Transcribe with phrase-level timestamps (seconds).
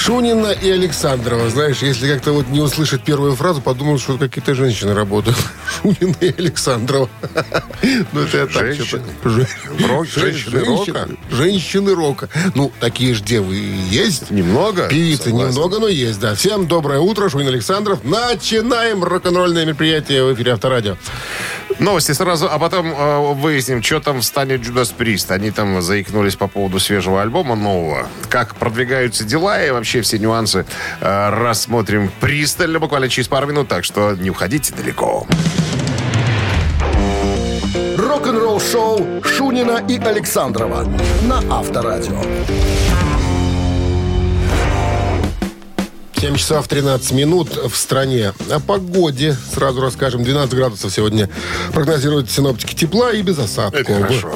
[0.00, 1.50] Шунина и Александрова.
[1.50, 5.36] Знаешь, если как-то вот не услышать первую фразу, подумал, что какие-то женщины работают.
[5.82, 7.10] Шунина и Александрова.
[8.12, 8.86] Ну, это я так Женщины?
[8.86, 9.88] что-то.
[9.88, 11.08] Рока?
[11.30, 12.28] Женщины рока.
[12.54, 14.30] Ну, такие же девы есть.
[14.30, 14.88] Немного?
[14.88, 16.34] Певицы немного, но есть, да.
[16.34, 18.04] Всем доброе утро, Шунин Александров.
[18.04, 20.96] Начинаем рок-н-ролльное мероприятие в эфире Авторадио.
[21.80, 25.32] Новости сразу, а потом э, выясним, что там станет Judas Priest.
[25.32, 28.06] Они там заикнулись по поводу свежего альбома нового.
[28.28, 30.66] Как продвигаются дела и вообще все нюансы
[31.00, 33.68] э, рассмотрим пристально буквально через пару минут.
[33.68, 35.26] Так что не уходите далеко.
[37.96, 40.84] Рок-н-ролл-шоу Шунина и Александрова
[41.22, 42.20] на Авторадио.
[46.20, 48.34] 7 часов 13 минут в стране.
[48.50, 50.22] О погоде сразу расскажем.
[50.22, 51.30] 12 градусов сегодня
[51.72, 53.80] прогнозируют синоптики тепла и без осадков.
[53.80, 54.34] Это хорошо.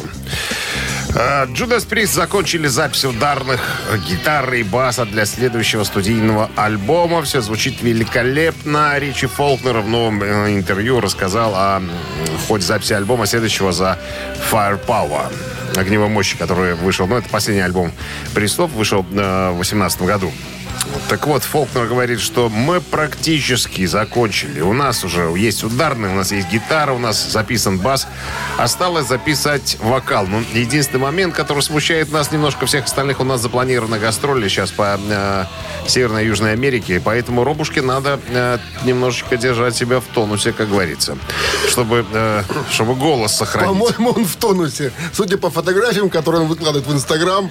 [1.10, 3.60] Judas Priest закончили запись ударных
[4.08, 7.20] гитары и баса для следующего студийного альбома.
[7.20, 8.98] Все звучит великолепно.
[8.98, 11.82] Ричи Фолкнер в новом э, интервью рассказал о
[12.48, 13.98] ходе записи альбома следующего за
[14.50, 15.30] Firepower.
[15.76, 17.06] Огневой мощи, который вышел.
[17.06, 17.92] Ну, это последний альбом
[18.34, 20.32] Пристов, вышел э, в 2018 году.
[21.08, 24.60] Так вот, Фолкнер говорит, что мы практически закончили.
[24.60, 28.06] У нас уже есть ударный, у нас есть гитара, у нас записан бас.
[28.58, 30.26] Осталось записать вокал.
[30.26, 34.98] Ну, единственный момент, который смущает нас немножко всех остальных, у нас запланированы гастроли сейчас по
[34.98, 35.44] э,
[35.86, 37.00] Северной и Южной Америке.
[37.04, 41.18] Поэтому Робушке надо э, немножечко держать себя в тонусе, как говорится.
[41.68, 43.68] Чтобы, э, чтобы голос сохранить.
[43.68, 44.92] По-моему, он в тонусе.
[45.12, 47.50] Судя по фотографиям, которые он выкладывает в Инстаграм,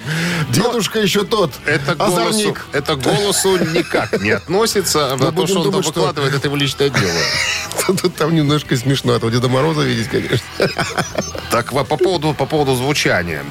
[0.50, 1.52] дедушка еще тот.
[1.66, 2.66] Это озорник.
[2.72, 2.96] это
[3.34, 5.12] голосу никак не относится.
[5.12, 8.08] А то, будем что он там выкладывает, это его личное дело.
[8.16, 9.14] Там немножко смешно.
[9.14, 10.46] Этого Деда Мороза видеть, конечно.
[11.50, 13.44] Так, по поводу, по поводу звучания.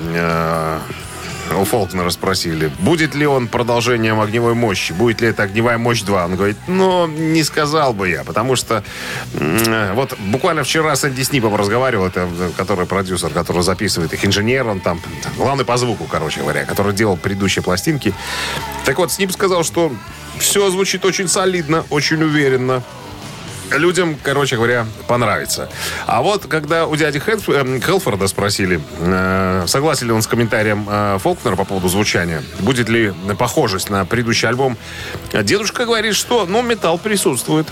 [1.51, 6.25] У Фолкнера спросили, будет ли он продолжением огневой мощи, будет ли это огневая мощь 2.
[6.25, 8.83] Он говорит, ну, не сказал бы я, потому что
[9.33, 14.67] вот буквально вчера с Энди Снипом разговаривал, это э, который продюсер, который записывает их, инженер,
[14.67, 15.01] он там,
[15.37, 18.13] главный по звуку, короче говоря, который делал предыдущие пластинки.
[18.85, 19.91] Так вот, Снип сказал, что
[20.39, 22.83] все звучит очень солидно, очень уверенно
[23.77, 25.69] людям, короче говоря, понравится.
[26.05, 30.87] А вот когда у дяди Хелф- эм, Хелфорда спросили, э, согласен ли он с комментарием
[30.89, 34.77] э, Фолкнера по поводу звучания, будет ли похожесть на предыдущий альбом,
[35.33, 37.67] дедушка говорит, что, ну, металл присутствует.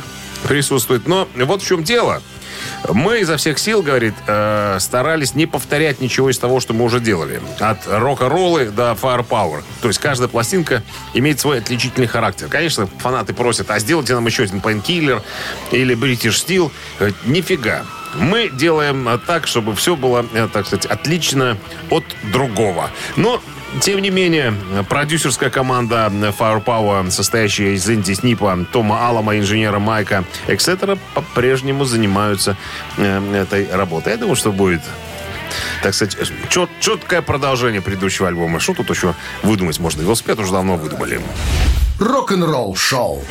[0.48, 1.08] Присутствует.
[1.08, 2.22] Но вот в чем дело.
[2.90, 7.00] Мы изо всех сил, говорит, э, старались не повторять ничего из того, что мы уже
[7.00, 7.42] делали.
[7.60, 9.64] От рока-роллы до firepower.
[9.82, 10.84] То есть каждая пластинка
[11.14, 12.48] имеет свой отличительный характер.
[12.50, 15.22] Конечно, фанаты просят, а сделайте нам еще один Painkiller
[15.72, 16.72] или British Steel.
[16.98, 17.86] Говорит, Нифига.
[18.16, 21.58] Мы делаем э, так, чтобы все было, э, так сказать, отлично
[21.90, 22.92] от другого.
[23.16, 23.42] Но
[23.80, 24.54] тем не менее,
[24.90, 32.58] продюсерская команда Firepower, состоящая из Инди Снипа, Тома Алама, инженера Майка, etc., по-прежнему занимаются
[32.98, 34.14] э, этой работой.
[34.14, 34.82] Я думаю, что будет
[35.84, 36.16] так сказать,
[36.50, 38.59] чет- четкое продолжение предыдущего альбома.
[38.59, 40.02] Что тут еще выдумать можно?
[40.02, 41.20] Велосипед уже давно выдумали.
[42.00, 43.24] Рок-н-ролл-шоу.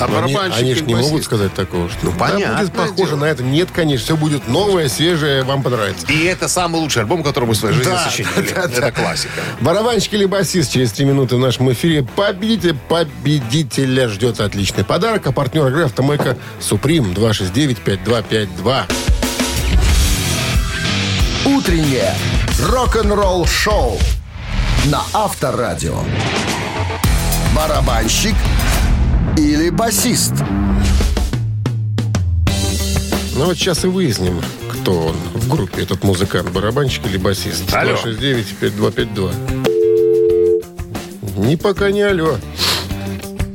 [0.00, 2.72] А Они, барабанщик они и же не могут сказать такого, что Ну, да, понятное будет
[2.72, 3.18] похоже дело.
[3.20, 3.42] на это.
[3.42, 6.06] Нет, конечно, все будет новое, свежее, вам понравится.
[6.08, 8.52] И это самый лучший альбом, который мы в своей жизни Да, сочинили.
[8.54, 9.32] да, да, это классика.
[9.60, 12.06] Барабанщик или басист через три минуты в нашем эфире.
[12.16, 15.26] Победитель, победителя ждет отличный подарок.
[15.26, 18.84] А партнер игры «Автомойка Суприм» 269-5252.
[21.44, 22.14] Утреннее
[22.68, 23.98] рок-н-ролл-шоу
[24.86, 25.98] на Авторадио.
[27.54, 28.34] Барабанщик
[29.38, 30.32] или басист?
[33.36, 37.72] Ну вот сейчас и выясним, кто он в группе, этот музыкант, барабанщик или басист.
[37.72, 37.92] Алло.
[38.04, 39.32] 269-5252.
[41.36, 42.36] Ни пока не алло.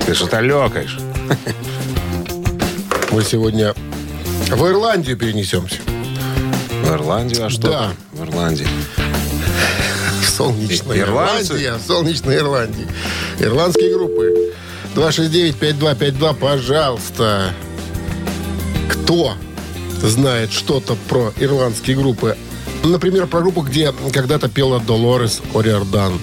[0.05, 0.97] Ты что-то лекаешь.
[3.12, 3.74] Мы сегодня
[4.50, 5.77] в Ирландию перенесемся.
[6.83, 7.45] В Ирландию?
[7.45, 7.91] А что Да.
[8.13, 8.68] в Ирландии?
[10.25, 11.00] В солнечной?
[11.00, 11.71] Ирландии.
[11.77, 12.88] В солнечной Ирландии.
[13.39, 14.32] Ирландские группы.
[14.95, 17.54] 269-5252, пожалуйста.
[18.90, 19.34] Кто
[20.01, 22.38] знает что-то про ирландские группы?
[22.84, 26.19] Например, про группу, где когда-то пела Долорес Ориордан.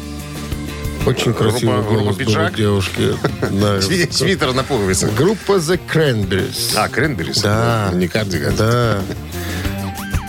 [1.07, 2.55] Очень красивый Группа- группа голос был у «Пиджак»?
[2.55, 3.15] девушки.
[4.13, 5.09] Свитер на пуговице.
[5.17, 6.75] Группа The Cranberries.
[6.77, 7.41] А, Кренберис?
[7.41, 7.91] Да.
[7.95, 8.55] Не кардиган.
[8.57, 9.01] Да.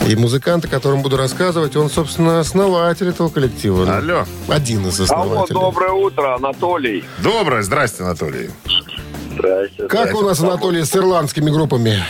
[0.08, 3.98] И музыкант, о котором буду рассказывать, он, собственно, основатель этого коллектива.
[3.98, 4.26] Алло.
[4.48, 5.60] Один из Алло, основателей.
[5.60, 7.04] доброе утро, Анатолий.
[7.20, 7.62] Доброе.
[7.62, 8.50] Здрасте, Анатолий.
[9.34, 9.84] Здрасте.
[9.88, 10.14] Как здрасте.
[10.16, 12.04] у нас, Анатолий, с ирландскими группами?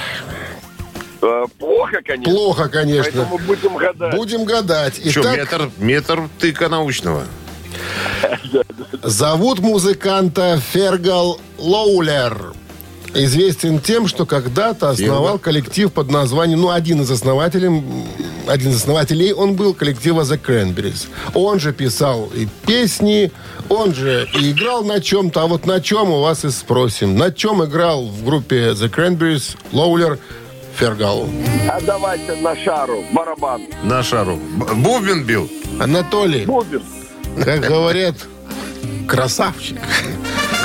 [1.21, 2.33] Э, Плохо, конечно.
[2.33, 3.11] Плохо, конечно.
[3.13, 4.15] Поэтому будем гадать.
[4.15, 5.11] Будем гадать.
[5.11, 7.23] Что, Итак, метр, метр тыка научного?
[9.03, 12.53] зовут музыканта Фергал Лоулер.
[13.13, 17.83] Известен тем, что когда-то основал коллектив под названием, ну, один из основателей,
[18.47, 21.07] один из основателей он был коллектива The Cranberries.
[21.33, 23.31] Он же писал и песни,
[23.67, 27.17] он же и играл на чем-то, а вот на чем у вас и спросим.
[27.17, 30.17] На чем играл в группе The Cranberries Лоулер
[30.77, 31.27] Фергал?
[31.69, 33.63] А давайте на шару, барабан.
[33.83, 34.39] На шару.
[34.77, 35.49] Бубен бил.
[35.79, 36.81] Анатолий, Бубен.
[37.43, 38.15] как говорят,
[39.07, 39.77] красавчик.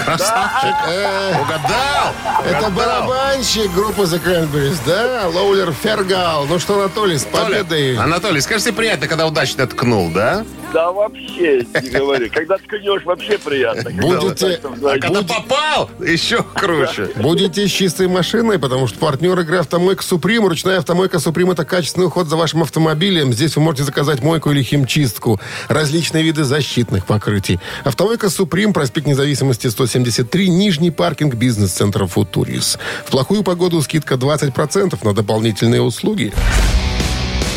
[0.06, 0.74] Красавчик.
[0.86, 2.14] Э, Угадал.
[2.48, 5.26] Это барабанщик группы The Cranberries, да?
[5.28, 6.46] Лоулер Фергал.
[6.46, 7.96] Ну что, Анатолий, с победой.
[7.96, 10.44] Анатолий, скажите, приятно, когда удачно ткнул, да?
[10.76, 12.28] Да вообще, не говори.
[12.28, 13.84] Когда ткнешь, вообще приятно.
[13.84, 17.08] Когда Будете- знаете, Когда попал, еще круче.
[17.16, 20.46] Будете с чистой машиной, потому что партнер игры «Автомойка Суприм».
[20.46, 23.32] Ручная «Автомойка Суприм»— это качественный уход за вашим автомобилем.
[23.32, 25.40] Здесь вы можете заказать мойку или химчистку.
[25.68, 27.58] Различные виды защитных покрытий.
[27.84, 32.78] «Автомойка Суприм», проспект Независимости, 173, Нижний паркинг бизнес-центра «Футурис».
[33.06, 36.34] В плохую погоду скидка 20% на дополнительные услуги.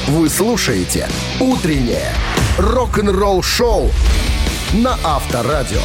[0.09, 1.07] Вы слушаете
[1.39, 2.11] «Утреннее
[2.57, 3.91] рок-н-ролл-шоу»
[4.73, 5.83] на Авторадио.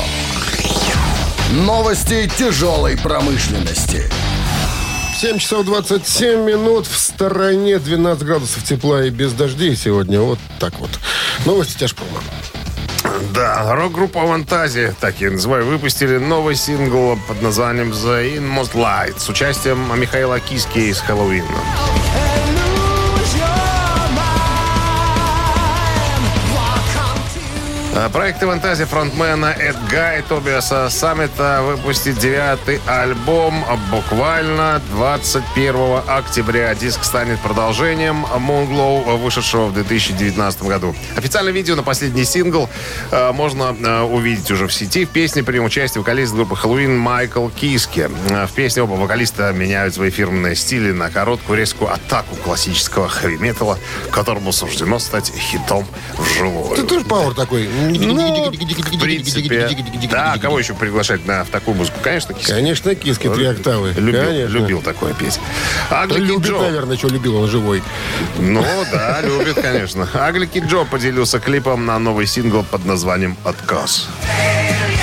[1.53, 4.11] Новости тяжелой промышленности.
[5.21, 6.87] 7 часов 27 минут.
[6.87, 10.21] В стороне 12 градусов тепла и без дождей сегодня.
[10.21, 10.88] Вот так вот.
[11.44, 12.23] Новости тяжпрома.
[13.35, 19.29] Да, рок-группа «Фантазия», так я называю, выпустили новый сингл под названием «The Inmost Light» с
[19.29, 22.03] участием Михаила Киски из «Хэллоуина».
[28.12, 36.75] Проект «Фантазия» фронтмена Эд Гай Тобиаса Саммита выпустит девятый альбом буквально 21 октября.
[36.75, 40.96] Диск станет продолжением Moonglow, вышедшего в 2019 году.
[41.17, 42.69] Официальное видео на последний сингл
[43.12, 45.05] э, можно э, увидеть уже в сети.
[45.05, 48.11] В песне принял участие вокалист группы Хэллоуин Майкл Киски.
[48.29, 53.79] В песне оба вокалиста меняют свои фирменные стили на короткую резкую атаку классического хэви-металла,
[54.11, 55.87] которому суждено стать хитом
[56.19, 56.75] вживую.
[56.75, 57.69] Ты тоже пауэр такой.
[57.90, 59.69] Ну, в принципе,
[60.10, 61.98] да, кого еще приглашать на, в такую музыку?
[62.02, 62.50] Конечно, Киски.
[62.50, 63.92] Конечно, киски три октавы.
[63.96, 64.56] Любил, Конечно.
[64.56, 65.38] любил такое петь.
[65.90, 66.58] Аглики любит, Джо.
[66.60, 67.82] наверное, что любил, он живой.
[68.38, 70.08] Ну да, любит, конечно.
[70.14, 74.08] Аглики Джо поделился клипом на новый сингл под названием «Отказ».
[74.22, 74.94] Я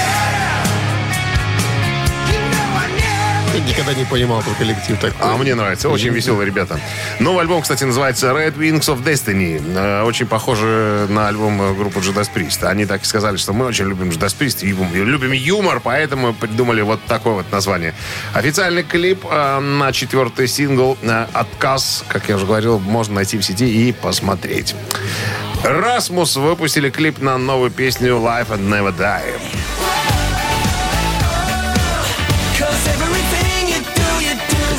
[3.67, 5.17] никогда не понимал про коллектив такой.
[5.21, 5.89] А мне нравится.
[5.89, 6.79] Очень веселые ребята.
[7.19, 9.61] Новый альбом, кстати, называется Red Wings of Destiny.
[9.75, 12.65] Э, Очень похоже на альбом э, группы Judas Priest.
[12.65, 14.71] Они так и сказали, что мы очень любим Judas Priest, и
[15.03, 17.93] любим- юмор, поэтому придумали вот такое вот название.
[18.33, 20.97] Официальный клип э, на четвертый сингл
[21.33, 24.75] «Отказ», как я уже говорил, можно найти в сети и посмотреть.
[25.63, 29.39] Расмус выпустили клип на новую песню «Life and Never Die».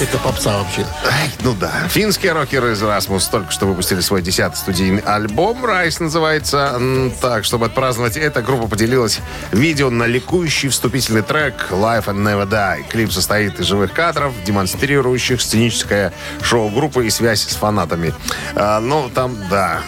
[0.03, 0.85] Это попса вообще.
[1.07, 1.71] Ай, ну да.
[1.89, 5.65] Финские рокеры из Rasmus только что выпустили свой десятый студийный альбом.
[5.65, 6.81] «Райс» называется.
[7.21, 9.21] Так, чтобы отпраздновать это, группа поделилась
[9.53, 12.83] видео на ликующий вступительный трек «Life and Never Die».
[12.89, 16.13] Клип состоит из живых кадров, демонстрирующих сценическое
[16.43, 18.13] шоу группы и связь с фанатами.
[18.57, 19.83] А, ну, там, да.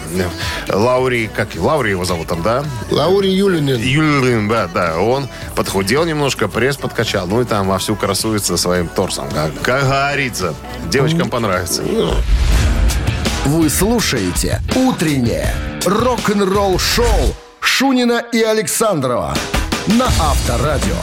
[0.69, 2.63] Лаури, как Лаури его зовут там, да?
[2.89, 3.81] Лаури Юлинин.
[3.81, 4.97] Юлин, да, да.
[4.97, 7.27] Он подхудел немножко, пресс подкачал.
[7.27, 9.29] Ну и там вовсю красуется своим торсом.
[9.29, 10.53] Как, как говорится.
[10.91, 11.83] Девочкам понравится.
[13.45, 15.51] Вы слушаете «Утреннее
[15.83, 19.35] рок-н-ролл-шоу» Шунина и Александрова
[19.87, 20.95] на Авторадио.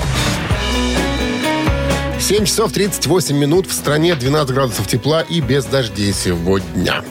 [2.21, 3.67] 7 часов 38 минут.
[3.67, 7.03] В стране 12 градусов тепла и без дождей сегодня.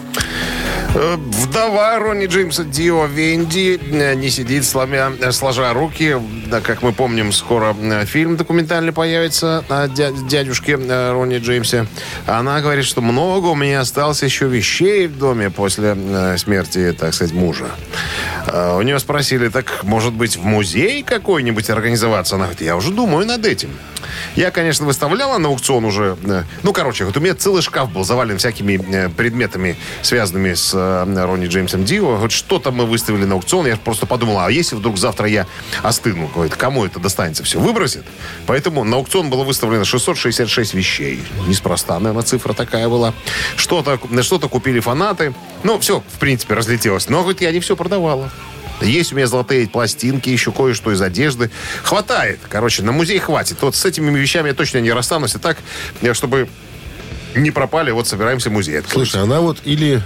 [0.93, 6.17] Э, Вдова Ронни Джеймса Дио Венди э, не сидит, сломя, э, сложа руки.
[6.47, 7.73] Да, как мы помним, скоро
[8.05, 11.85] фильм документальный появится о дя- дядюшке Ронни Джеймсе.
[12.27, 15.95] Она говорит, что много у меня осталось еще вещей в доме после
[16.37, 17.67] смерти, так сказать, мужа.
[18.47, 22.35] У нее спросили, так, может быть, в музей какой-нибудь организоваться?
[22.35, 23.69] Она говорит, я уже думаю над этим.
[24.35, 26.17] Я, конечно, выставляла на аукцион уже.
[26.23, 30.71] э, Ну, короче, вот у меня целый шкаф был завален всякими э, предметами, связанными с
[30.73, 32.15] э, Ронни Джеймсом Дио.
[32.15, 33.67] Вот что-то мы выставили на аукцион.
[33.67, 35.47] Я просто подумала, а если вдруг завтра я
[35.83, 36.29] остыну?
[36.57, 37.43] Кому это достанется?
[37.43, 38.03] Все, выбросит.
[38.47, 41.23] Поэтому на аукцион было выставлено 666 вещей.
[41.47, 43.13] Неспроста, наверное, цифра такая была.
[43.55, 45.33] Что-то что купили фанаты.
[45.63, 47.09] Ну, все, в принципе, разлетелось.
[47.09, 48.29] Но, говорит, я не все продавала.
[48.81, 51.51] Есть у меня золотые пластинки, еще кое-что из одежды.
[51.83, 52.39] Хватает.
[52.49, 53.57] Короче, на музей хватит.
[53.61, 55.35] Вот с этими вещами я точно не расстанусь.
[55.35, 55.57] И так,
[56.01, 56.47] э, чтобы
[57.35, 58.93] не пропали, вот собираемся музей открыть.
[58.93, 60.01] Слушай, она вот или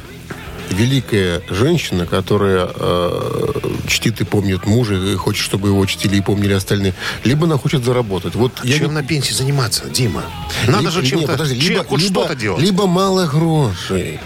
[0.71, 3.51] великая женщина, которая э,
[3.87, 7.83] чтит и помнит мужа и хочет, чтобы его чтили и помнили остальные, либо она хочет
[7.83, 8.33] заработать.
[8.35, 10.23] Вот я Чем не- на пенсии заниматься, Дима?
[10.67, 12.61] Надо либо- же чем-то, подожди, чем- либо, хоть либо- что-то делать.
[12.61, 14.19] Либо мало грошей.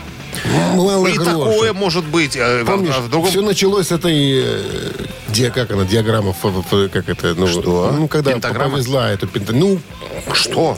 [0.76, 1.26] Мало и грошей.
[1.54, 2.36] такое может быть.
[2.36, 4.92] э, Помнишь, а другом- все началось с этой, э,
[5.30, 6.34] ди- как она, диаграмма,
[6.92, 7.92] как это, ну, Что?
[7.98, 8.72] ну, когда Пентаграмма?
[8.74, 9.80] повезла эту пента, ну,
[10.34, 10.78] Что?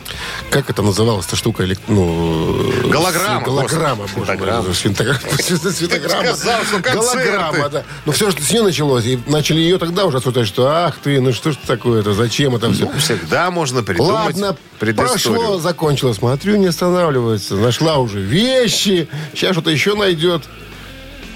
[0.50, 6.80] как это называлась эта штука, элек- ну, Голограмма, голограмма, боже мой, светограмма, сказал, что.
[6.80, 7.84] Голограмма, да.
[8.06, 11.20] Ну, все, что с нее началось, и начали ее тогда уже осуждать, что, ах ты,
[11.22, 12.86] ну что ж такое-то, зачем это все?
[12.86, 16.18] Ну, всегда можно придумать Ладно, прошло, закончилось.
[16.18, 17.56] Смотрю, не останавливается.
[17.56, 19.08] Нашла уже вещи.
[19.34, 20.44] Сейчас что-то еще найдет.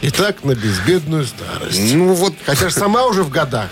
[0.02, 1.94] И так на безбедную старость.
[1.94, 3.70] Ну вот, Хотя же сама уже в годах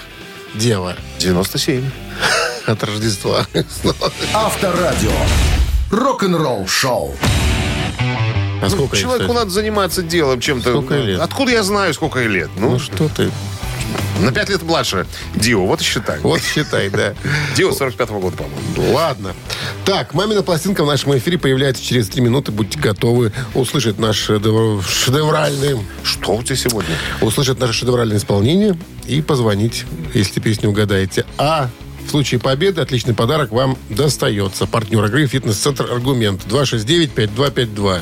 [0.56, 1.84] дева 97.
[2.65, 3.46] от Рождества.
[4.34, 5.12] Авторадио.
[5.92, 7.15] Рок-н-ролл шоу.
[8.62, 9.38] А сколько ей, Человеку кстати?
[9.39, 10.70] надо заниматься делом чем-то.
[10.72, 11.20] Сколько лет?
[11.20, 12.50] Откуда я знаю, сколько лет?
[12.56, 13.30] Ну, Ну что ты?
[14.20, 15.05] На 5 лет младше
[15.36, 16.20] Дио, вот и считай.
[16.22, 17.13] Вот считай, да.
[17.55, 18.93] Дио 45-го года, по-моему.
[18.93, 19.34] Ладно.
[19.86, 22.51] Так, «Мамина пластинка» в нашем эфире появляется через три минуты.
[22.51, 26.96] Будьте готовы услышать наш шедевр- шедевральный Что у тебя сегодня?
[27.22, 31.25] услышать наше шедевральное исполнение и позвонить, если песню угадаете.
[31.38, 31.70] А
[32.05, 34.65] в случае победы отличный подарок вам достается.
[34.67, 38.01] Партнер игры «Фитнес-центр Аргумент» 269-5252.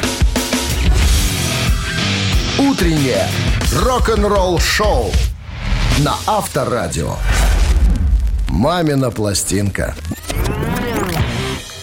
[2.60, 3.28] Утреннее
[3.76, 5.12] рок-н-ролл шоу
[6.04, 7.16] на Авторадио.
[8.50, 9.96] Мамина пластинка.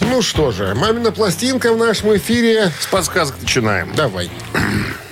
[0.00, 2.72] Ну что же, «Мамина пластинка» в нашем эфире.
[2.80, 3.92] С подсказок начинаем.
[3.94, 4.28] Давай.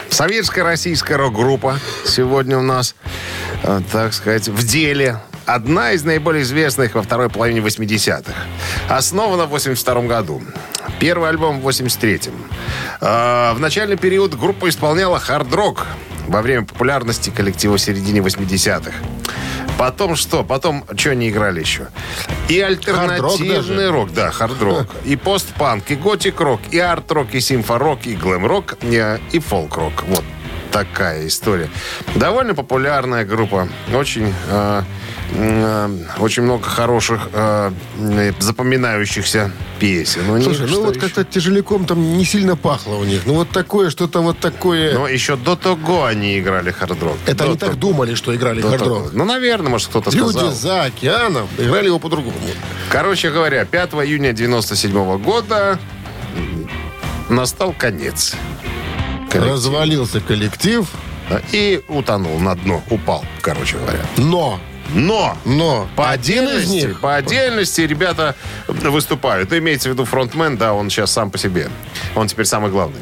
[0.09, 2.97] Советская российская рок-группа сегодня у нас,
[3.63, 5.21] э, так сказать, в деле.
[5.45, 8.35] Одна из наиболее известных во второй половине 80-х.
[8.89, 10.43] Основана в 82 году.
[10.99, 12.35] Первый альбом в 83-м.
[13.01, 15.87] Э, В начальный период группа исполняла хард-рок
[16.27, 18.93] во время популярности коллектива в середине 80-х.
[19.79, 20.43] Потом что?
[20.43, 21.89] Потом что они играли еще?
[22.49, 24.87] И альтернативный рок, да, хард-рок.
[25.05, 30.05] И постпанк, и готик-рок, и арт-рок, и симфорок, и глэм-рок, и, и фолк-рок.
[30.05, 30.25] Вот
[30.73, 31.71] такая история.
[32.15, 33.69] Довольно популярная группа.
[33.95, 34.83] Очень, э,
[36.19, 40.29] очень много хороших э, э, запоминающихся песен.
[40.31, 41.01] У них Слушай, ну вот еще?
[41.01, 43.23] как-то тяжеляком там не сильно пахло у них.
[43.27, 44.95] Ну вот такое, что-то вот такое...
[44.95, 47.17] Но еще до того они играли хард-рок.
[47.27, 48.89] Это До они так думали, что играли До хард-рок.
[48.99, 49.11] того.
[49.13, 50.53] Ну, наверное, может, кто-то Люди сказал.
[50.53, 52.37] за океаном играли его по-другому.
[52.89, 55.79] Короче говоря, 5 июня 97 года
[57.29, 58.35] настал конец.
[59.31, 59.53] Коллектив.
[59.53, 60.89] Развалился коллектив,
[61.53, 63.99] И утонул на дно, упал, короче говоря.
[64.17, 64.61] но,
[64.95, 68.35] Но но по один из отдельности, них по отдельности ребята
[68.69, 69.53] выступают.
[69.53, 71.69] Имеется в виду фронтмен, да, он сейчас сам по себе.
[72.15, 73.01] Он теперь самый главный.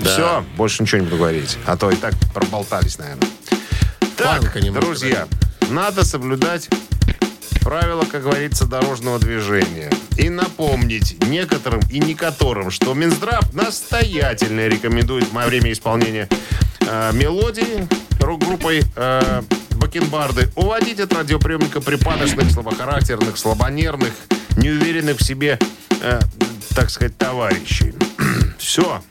[0.00, 1.56] Все, больше ничего не буду говорить.
[1.64, 3.28] А то и так проболтались, наверное.
[4.16, 5.26] Так, друзья,
[5.70, 6.68] надо соблюдать
[7.62, 9.90] правила, как говорится, дорожного движения.
[10.16, 16.28] И напомнить некоторым и не которым, что Минздрав настоятельно рекомендует во время исполнения
[16.86, 17.86] э, мелодии
[18.20, 19.42] рок-группой э,
[19.76, 24.12] Бакенбарды уводить от радиоприемника припадочных, слабохарактерных, слабонервных,
[24.56, 25.58] неуверенных в себе,
[26.00, 26.20] э,
[26.74, 27.94] так сказать, товарищей.
[28.58, 29.02] Все,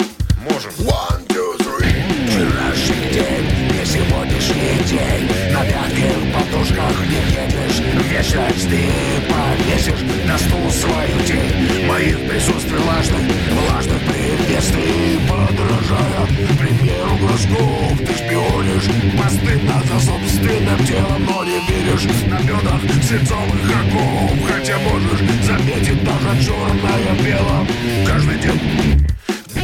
[0.49, 0.71] можем.
[0.79, 3.60] One, two, three.
[3.91, 8.79] Сегодняшний день На мягких подушках не едешь Вечность ты
[9.27, 13.21] повесишь на стул свою тень Моих присутствий влажных,
[13.67, 16.25] влажных приветствий Подражая
[16.57, 24.31] примеру глазков Ты шпионишь постыдно за собственным телом Но не веришь на бедах свинцовых оков
[24.47, 27.67] Хотя можешь заметить даже черное бело
[28.07, 29.10] Каждый день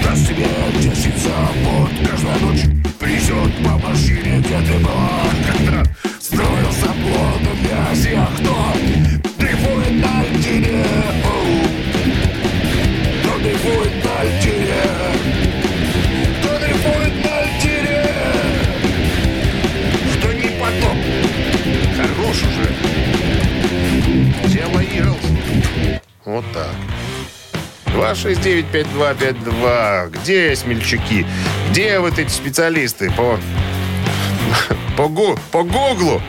[0.07, 0.47] Даст тебе
[0.79, 2.63] десять забот Каждая ночь
[2.97, 5.83] придет по морщине, где ты была Когда
[6.21, 8.55] строился плотом вязи А кто
[9.37, 10.85] дрейфует на льдине.
[13.21, 14.83] Кто дрейфует на льдине
[16.39, 18.05] Кто дрейфует на льдине
[20.15, 20.97] Кто не потоп
[21.97, 22.67] Хорош уже.
[24.53, 25.25] Тело Иглс.
[26.23, 27.06] Вот так.
[27.98, 30.10] 269-5252.
[30.12, 31.25] Где смельчаки?
[31.72, 33.39] Где вот эти специалисты по...
[34.96, 35.36] По, гу...
[35.51, 36.22] по гуглу?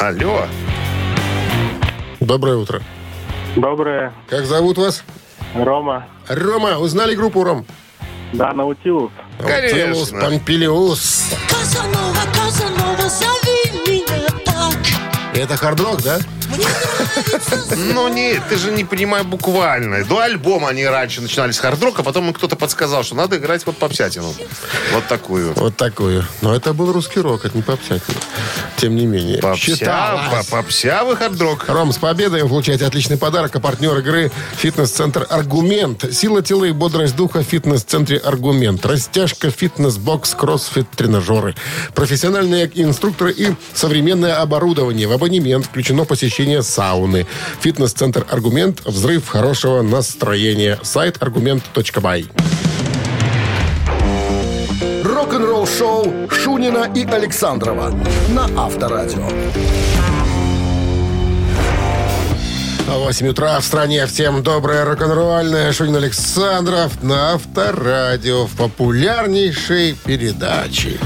[0.00, 0.46] Алло.
[2.20, 2.82] Доброе утро.
[3.54, 4.12] Доброе.
[4.28, 5.04] Как зовут вас?
[5.54, 6.08] Рома.
[6.28, 6.78] Рома.
[6.78, 7.64] Узнали группу Ром?
[8.32, 9.12] Да, Наутилус.
[9.38, 9.78] Конечно.
[9.78, 11.30] Наутилус, Помпилиус.
[11.48, 13.08] Казанова, Казанова,
[15.34, 16.18] Это хард-рок, да?
[17.76, 20.04] Ну, нет, ты же не понимаешь буквально.
[20.04, 23.76] До альбома они раньше начинали с хард-рока, потом им кто-то подсказал, что надо играть вот
[23.76, 24.34] попсятину.
[24.92, 25.52] Вот такую.
[25.54, 26.24] Вот такую.
[26.42, 28.18] Но это был русский рок, это не попсятина.
[28.76, 29.38] Тем не менее.
[29.38, 31.64] Попся, попсявый хард-рок.
[31.68, 33.56] Ром, с победой вы получаете отличный подарок.
[33.56, 36.04] А партнер игры «Фитнес-центр Аргумент».
[36.12, 38.84] Сила тела и бодрость духа в фитнес-центре Аргумент.
[38.84, 41.54] Растяжка, фитнес-бокс, кроссфит, тренажеры.
[41.94, 45.08] Профессиональные инструкторы и современное оборудование.
[45.08, 47.26] В абонемент включено посещение сауны.
[47.60, 48.82] Фитнес-центр Аргумент.
[48.84, 50.78] Взрыв хорошего настроения.
[50.82, 52.26] Сайт аргумент.бай.
[55.02, 57.94] Рок-н-ролл шоу Шунина и Александрова
[58.28, 59.28] на Авторадио.
[62.86, 64.06] 8 утра в стране.
[64.06, 65.72] Всем доброе рок-н-ролльное.
[65.72, 70.98] Шунин Александров на Авторадио в популярнейшей передаче.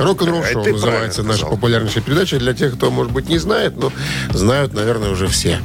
[0.00, 1.56] Рок-н-ролл шоу называется наша сказал.
[1.56, 2.38] популярнейшая передача.
[2.38, 3.92] Для тех, кто, может быть, не знает, но
[4.32, 5.58] знают, наверное, уже все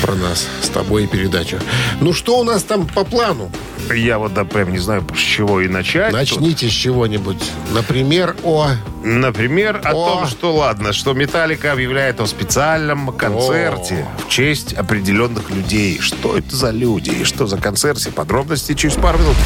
[0.00, 1.58] про нас с тобой и передачу.
[2.00, 3.50] Ну, что у нас там по плану?
[3.94, 6.12] Я вот да, прям не знаю, с чего и начать.
[6.12, 7.42] Начните с чего-нибудь.
[7.72, 8.68] Например, о...
[8.68, 9.92] Тут, Например, о, О.
[9.92, 15.98] том, что ладно, что Металлика объявляет о специальном концерте в честь определенных людей.
[16.00, 17.98] Что это за люди и что за концерт?
[17.98, 19.36] Все подробности через пару минут.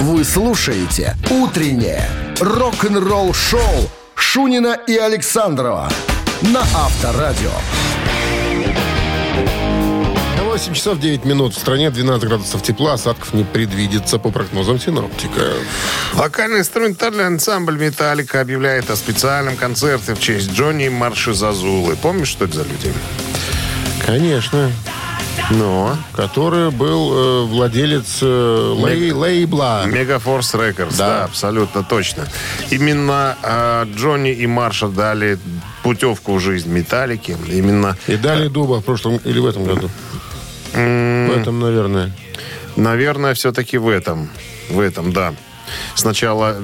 [0.00, 2.08] Вы слушаете «Утреннее
[2.40, 5.88] рок-н-ролл-шоу» Шунина и Александрова
[6.42, 7.50] на Авторадио.
[10.50, 11.54] 8 часов 9 минут.
[11.54, 12.94] В стране 12 градусов тепла.
[12.94, 15.52] Осадков не предвидится по прогнозам синоптика.
[16.12, 21.96] Вокально-инструментальный ансамбль «Металлика» объявляет о специальном концерте в честь Джонни Марши Зазулы.
[21.96, 22.92] Помнишь, что это за люди?
[24.04, 24.72] Конечно.
[25.50, 29.84] Ну, который был э, владелец э, лей- лейбла.
[29.86, 31.08] Мегафорс Рекордс, да.
[31.18, 31.24] Да.
[31.24, 32.26] абсолютно точно.
[32.70, 35.38] Именно э, Джонни и Марша дали
[35.82, 37.36] путевку в жизнь Металлики.
[37.48, 39.90] Именно, И дали дуба в прошлом или в этом году.
[40.72, 42.12] В этом, наверное.
[42.76, 44.28] наверное, все-таки в этом.
[44.68, 45.34] В этом, да.
[45.94, 46.56] Сначала,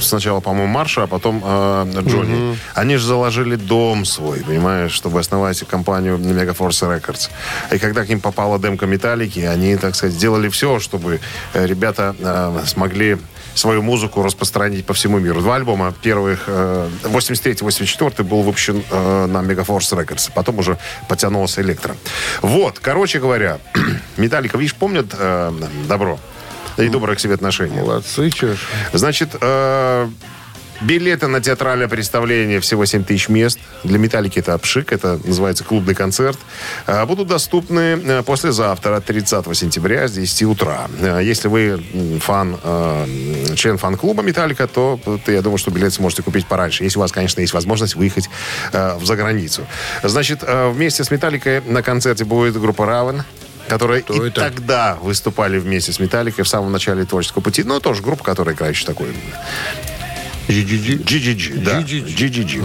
[0.00, 2.58] сначала по-моему, Марша, а потом э, Джонни.
[2.74, 7.30] Они же заложили дом свой, понимаешь, чтобы основать компанию Megaforce Records.
[7.72, 11.20] И когда к ним попала демка Металлики, они, так сказать, сделали все, чтобы
[11.54, 13.18] э, ребята э, смогли
[13.54, 15.40] свою музыку распространить по всему миру.
[15.40, 15.94] Два альбома.
[16.02, 20.30] Первых, э, 83-84 был выпущен э, на Megaforce Records.
[20.34, 21.96] Потом уже потянулся электро.
[22.42, 23.58] Вот, короче говоря,
[24.16, 25.52] Металлика, видишь, помнят э,
[25.88, 26.18] добро
[26.78, 27.82] и доброе к себе отношение.
[27.82, 28.58] Молодцы, ж.
[28.92, 30.08] Значит, э,
[30.80, 33.58] билеты на театральное представление всего 7 тысяч мест.
[33.84, 36.38] Для «Металлики» это обшик, это называется клубный концерт.
[36.86, 40.88] Э, будут доступны э, послезавтра, 30 сентября, с 10 утра.
[41.00, 41.82] Э, если вы
[42.20, 42.56] фан,
[43.56, 46.84] член фан-клуба «Металлика», то, то я думаю, что билет сможете купить пораньше.
[46.84, 48.28] Если у вас, конечно, есть возможность выехать
[48.72, 49.66] в заграницу.
[50.02, 53.24] Значит, вместе с «Металликой» на концерте будет группа «Равен»,
[53.68, 54.40] которая и это?
[54.40, 57.62] тогда выступали вместе с Металликой в самом начале творческого пути.
[57.64, 59.08] Ну, тоже группа, которая играет еще такой
[60.48, 61.04] GGG.
[61.04, 61.80] GGG, да.
[61.80, 62.62] GGG.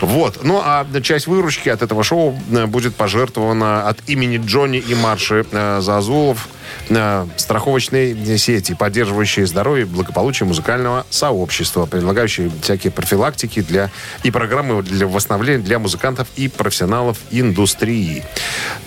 [0.00, 0.44] Вот.
[0.44, 5.44] Ну, а часть выручки от этого шоу э, будет пожертвована от имени Джонни и Марши
[5.50, 6.48] э, Зазулов
[6.88, 13.90] э, страховочной сети, поддерживающей здоровье и благополучие музыкального сообщества, предлагающие всякие профилактики для,
[14.22, 18.24] и программы для восстановления для музыкантов и профессионалов индустрии.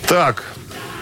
[0.07, 0.43] Так,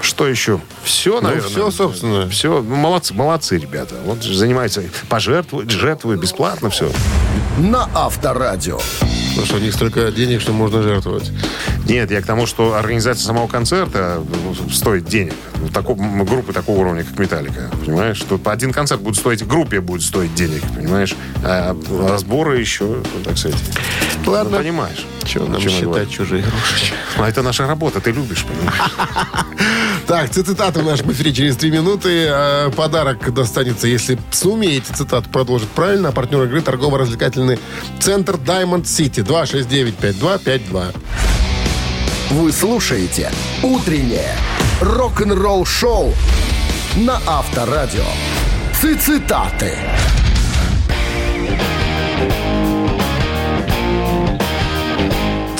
[0.02, 0.60] что еще?
[0.84, 1.50] Все, наверное.
[1.50, 2.30] всё, собственно.
[2.30, 2.62] Все.
[2.62, 3.96] молодцы, молодцы, ребята.
[4.06, 6.92] Вот занимаются, пожертвуют, жертвуют бесплатно все.
[7.58, 8.80] На Авторадио.
[9.30, 11.32] Потому что у них столько денег, что можно жертвовать.
[11.88, 15.34] Нет, я к тому, что организация самого концерта ну, стоит денег.
[15.62, 17.70] Ну, тако- м, группы такого уровня, как Металлика.
[17.86, 18.18] Понимаешь?
[18.18, 21.16] Что один концерт будет стоить, группе будет стоить денег, понимаешь?
[21.44, 21.76] А
[22.08, 23.60] разборы еще, ну, так сказать.
[24.26, 24.58] Ладно.
[24.58, 25.06] Ну, понимаешь.
[25.26, 26.02] Чего нам о чем я говорю?
[26.04, 26.94] считать чужие игрушечки?
[27.18, 28.92] А это наша работа, ты любишь, понимаешь?
[30.08, 32.26] Так, цитаты в нашем эфире через три минуты.
[32.28, 36.10] Э, Подарок достанется, если сумеете цитату продолжить правильно.
[36.10, 37.60] А партнер игры торгово-развлекательный
[38.00, 40.96] центр Diamond City 269-5252.
[42.32, 44.36] Вы слушаете «Утреннее
[44.82, 46.12] рок-н-ролл-шоу»
[46.96, 48.06] на Авторадио.
[48.82, 49.78] Цитаты.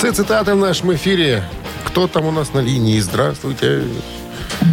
[0.00, 1.44] Цитаты в нашем эфире.
[1.84, 2.98] Кто там у нас на линии?
[3.00, 3.84] Здравствуйте.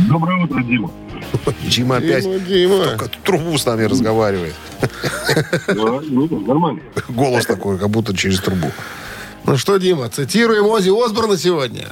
[0.09, 0.89] Доброе утро, Дима.
[1.63, 2.83] Дима опять Дима, Дима.
[2.85, 4.55] только трубу с нами разговаривает.
[5.67, 6.81] Ну, нормально.
[7.09, 8.71] Голос такой, как будто через трубу.
[9.43, 11.87] Ну что, Дима, цитируем Ози Осборна сегодня.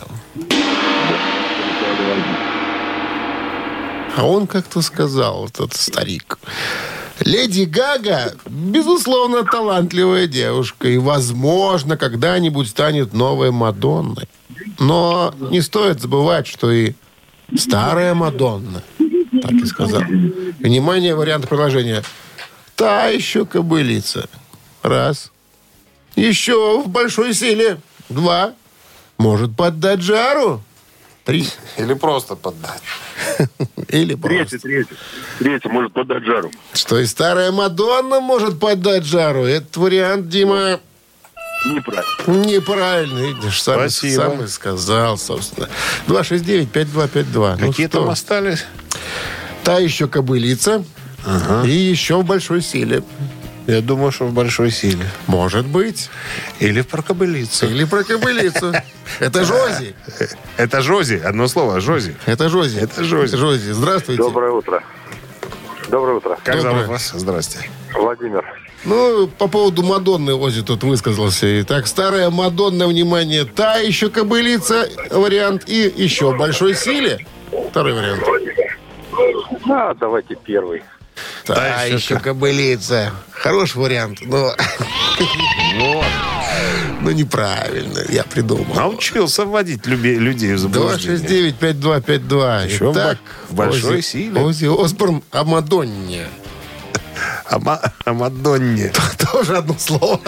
[4.15, 6.39] А он как-то сказал, этот старик.
[7.21, 10.87] Леди Гага, безусловно, талантливая девушка.
[10.87, 14.27] И, возможно, когда-нибудь станет новой Мадонной.
[14.79, 16.93] Но не стоит забывать, что и
[17.57, 18.83] старая Мадонна,
[19.41, 20.01] так и сказал.
[20.59, 22.03] Внимание, вариант продолжения.
[22.75, 24.27] Та еще кобылица.
[24.83, 25.31] Раз.
[26.15, 27.79] Еще в большой силе.
[28.09, 28.53] Два.
[29.17, 30.61] Может поддать жару.
[31.25, 31.47] Три.
[31.77, 32.81] Или просто поддать.
[33.89, 34.59] Или Третий, просто.
[34.59, 34.95] третий.
[35.39, 36.51] Третий может подать жару.
[36.73, 39.43] Что и старая Мадонна может поддать жару.
[39.45, 40.79] Этот вариант, Дима,
[41.65, 42.45] Неправильно.
[42.45, 43.19] неправильно.
[43.19, 44.21] Видишь, сам, Спасибо.
[44.21, 45.67] сам и сказал, собственно.
[46.07, 47.57] 269-5252.
[47.59, 48.65] Ну Какие что, там остались?
[49.63, 50.83] Та еще кобылица.
[51.65, 53.01] И еще в большой силе.
[53.67, 55.05] Я думаю, что в большой силе.
[55.27, 56.09] Может быть.
[56.59, 57.67] Или про кобылицу.
[57.67, 58.73] Или про кобылицу.
[59.19, 59.95] Это Жози.
[60.57, 61.15] Это Жози.
[61.15, 61.79] Одно слово.
[61.79, 62.15] Жози.
[62.25, 62.79] Это Жози.
[62.79, 63.35] Это Жози.
[63.35, 63.71] Жози.
[63.71, 64.21] Здравствуйте.
[64.21, 64.83] Доброе утро.
[65.89, 66.37] Доброе утро.
[66.43, 66.73] Как Доброе.
[66.73, 67.11] зовут вас?
[67.15, 67.69] Здрасте.
[67.93, 68.43] Владимир.
[68.85, 71.61] Ну, по поводу Мадонны Ози тут высказался.
[71.61, 77.25] Итак, старая Мадонна, внимание, та еще кобылица, вариант, и еще в большой силе.
[77.71, 78.23] Второй вариант.
[79.67, 80.83] А, давайте первый.
[81.45, 83.11] Та, Та еще еще кобылица.
[83.31, 84.53] Хороший вариант, но...
[87.01, 88.73] Ну, неправильно, я придумал.
[88.75, 91.51] Научился вводить люби- людей в заблуждение.
[91.51, 92.65] 269-5252.
[92.67, 93.17] Еще Итак,
[93.49, 94.41] в большой Оззи- силе.
[94.41, 96.25] Оззи Осборн о Мадонне.
[97.47, 98.91] А, Ма- а Мадонне.
[99.31, 100.19] Тоже одно слово.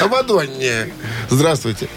[0.00, 0.88] О Мадонне.
[1.28, 1.88] Здравствуйте.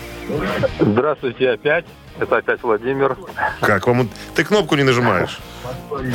[0.80, 1.86] Здравствуйте опять.
[2.20, 3.16] Это опять Владимир.
[3.62, 4.10] Как вам?
[4.36, 5.40] Ты кнопку не нажимаешь?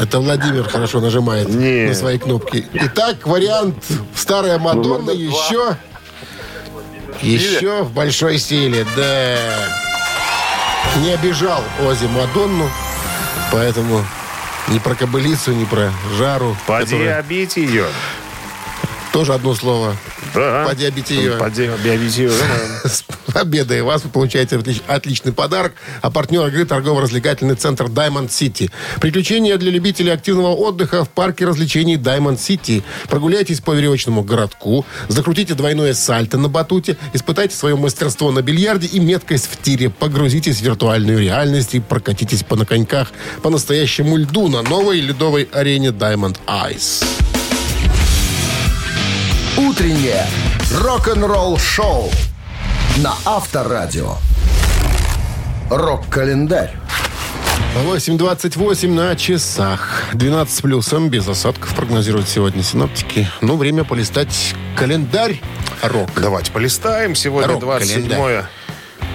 [0.01, 1.87] Это Владимир хорошо нажимает Не.
[1.89, 2.67] на свои кнопки.
[2.73, 3.77] Итак, вариант
[4.15, 5.15] старая Мадонна два.
[5.15, 5.77] еще...
[7.21, 9.37] Еще в большой силе, да.
[11.01, 12.69] Не обижал Ози Мадонну,
[13.53, 14.05] поэтому
[14.69, 16.57] ни про кобылицу, ни про жару.
[16.67, 17.87] Поди которая- обить ее.
[19.13, 19.95] Тоже одно слово.
[20.35, 20.65] Да.
[20.67, 21.33] Поди обить ее.
[21.37, 22.31] Поди обить ее.
[22.31, 22.91] да.
[23.33, 25.73] С победой вас вы получаете отлич- отличный подарок.
[26.03, 28.71] А партнер игры торгово-развлекательный центр Diamond City.
[29.01, 32.83] Приключения для любителей активного отдыха в парке развлечений Diamond City.
[33.09, 39.01] Прогуляйтесь по веревочному городку, закрутите двойное сальто на батуте, испытайте свое мастерство на бильярде и
[39.01, 39.89] меткость в тире.
[39.89, 42.67] Погрузитесь в виртуальную реальность и прокатитесь по на
[43.43, 47.03] по настоящему льду на новой ледовой арене Diamond Ice.
[49.57, 50.27] Утреннее
[50.71, 52.11] рок-н-ролл-шоу
[52.99, 54.17] на Авторадио.
[55.71, 56.77] Рок-календарь.
[57.87, 60.05] 8.28 на часах.
[60.13, 63.29] 12 с плюсом, без осадков прогнозируют сегодня синоптики.
[63.41, 65.41] Ну, время полистать календарь
[65.83, 66.11] рок.
[66.17, 67.15] Давайте полистаем.
[67.15, 68.19] Сегодня Рок-календарь.
[68.19, 68.43] 27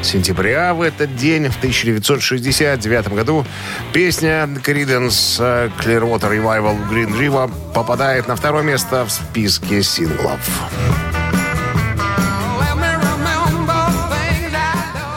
[0.01, 0.73] сентября.
[0.73, 3.45] В этот день, в 1969 году,
[3.93, 10.39] песня Creedence Clearwater Revival Green River попадает на второе место в списке синглов.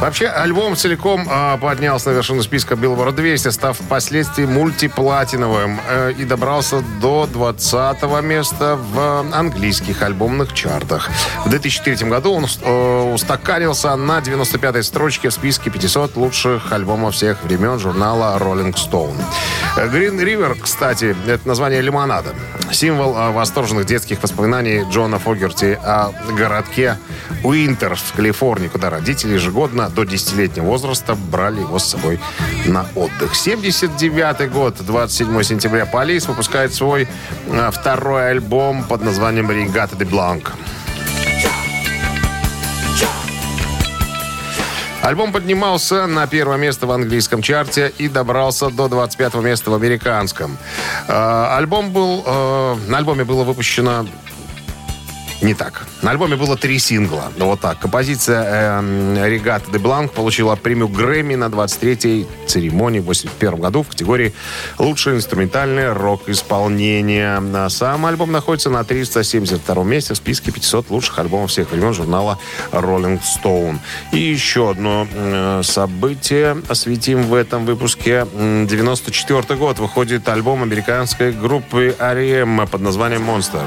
[0.00, 6.24] Вообще, альбом целиком а, поднялся на вершину списка Billboard 200, став впоследствии мультиплатиновым э, и
[6.24, 11.10] добрался до 20 места в английских альбомных чартах.
[11.44, 17.42] В 2003 году он э, устаканился на 95-й строчке в списке 500 лучших альбомов всех
[17.42, 19.14] времен журнала Rolling Stone.
[19.76, 22.34] Green River, кстати, это название лимонада.
[22.72, 26.98] Символ э, восторженных детских воспоминаний Джона Фогерти о городке
[27.42, 32.20] Уинтер в Калифорнии, куда родители ежегодно до 10-летнего возраста брали его с собой
[32.66, 33.34] на отдых.
[33.34, 37.08] 79 год, 27 сентября, Полис выпускает свой
[37.46, 40.52] э, второй альбом под названием «Регата де Бланк».
[45.02, 50.58] Альбом поднимался на первое место в английском чарте и добрался до 25 места в американском.
[51.08, 52.22] Э, Альбом был...
[52.26, 54.06] э, На альбоме было выпущено
[55.42, 55.86] не так.
[56.02, 57.32] На альбоме было три сингла.
[57.36, 57.78] Ну, Вот так.
[57.78, 58.80] Композиция
[59.26, 64.34] «Регата де Бланк» получила премию Грэмми на 23-й церемонии в 81 году в категории
[64.78, 67.68] «Лучшее инструментальное рок-исполнение».
[67.70, 72.38] Сам альбом находится на 372 месте в списке 500 лучших альбомов всех времен журнала
[72.72, 73.78] Rolling Stone.
[74.12, 78.26] И еще одно э, событие осветим в этом выпуске.
[78.34, 82.66] М, 94 год выходит альбом американской группы R.E.M.
[82.68, 83.62] под названием «Monster».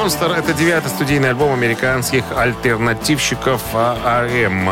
[0.00, 4.70] «Монстр»— это девятый студийный альбом американских альтернативщиков АРМ.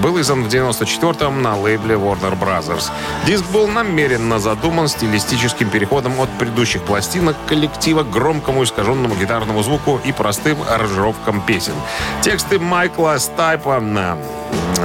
[0.00, 2.84] Был издан в 94-м на лейбле Warner Brothers.
[3.26, 10.00] Диск был намеренно задуман стилистическим переходом от предыдущих пластинок коллектива к громкому искаженному гитарному звуку
[10.04, 11.74] и простым аранжировкам песен.
[12.22, 14.18] Тексты Майкла Стайпа на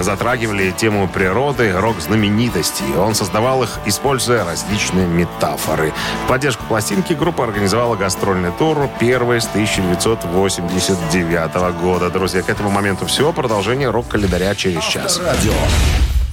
[0.01, 2.95] затрагивали тему природы, рок-знаменитостей.
[2.97, 5.93] Он создавал их, используя различные метафоры.
[6.25, 12.09] В поддержку пластинки группа организовала гастрольный тур первый с 1989 года.
[12.09, 13.31] Друзья, к этому моменту все.
[13.33, 15.21] Продолжение рок-календаря через час.
[15.23, 15.53] Радио.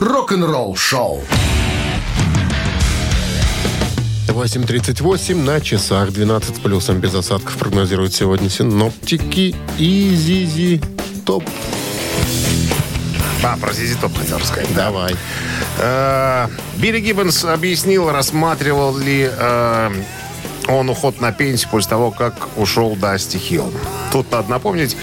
[0.00, 1.22] Рок-н-ролл шоу.
[4.28, 6.12] 8.38 на часах.
[6.12, 9.54] 12 с плюсом без осадков прогнозируют сегодня синоптики.
[9.78, 10.80] И Зизи
[11.24, 11.44] Топ.
[13.44, 14.72] А, про Зизи Топ хотел рассказать.
[14.74, 15.16] Давай.
[15.78, 19.90] Э, Билли Гиббонс объяснил, рассматривал ли э,
[20.68, 23.72] он уход на пенсию после того, как ушел Дасти Хилл.
[24.12, 24.96] Тут надо напомнить,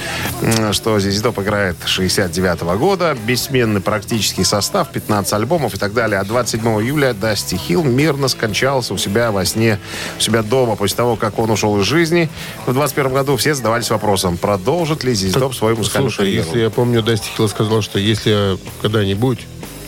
[0.71, 6.19] что Зизи Топ играет 69 года, бессменный практический состав, 15 альбомов и так далее.
[6.19, 9.79] А 27 июля Дасти Хилл мирно скончался у себя во сне,
[10.17, 12.29] у себя дома после того, как он ушел из жизни.
[12.65, 16.45] В 21 году все задавались вопросом, продолжит ли Зизи Топ свою музыкальную Слушай, карьеру.
[16.45, 19.39] если я помню, Дасти Хилл сказал, что если когда-нибудь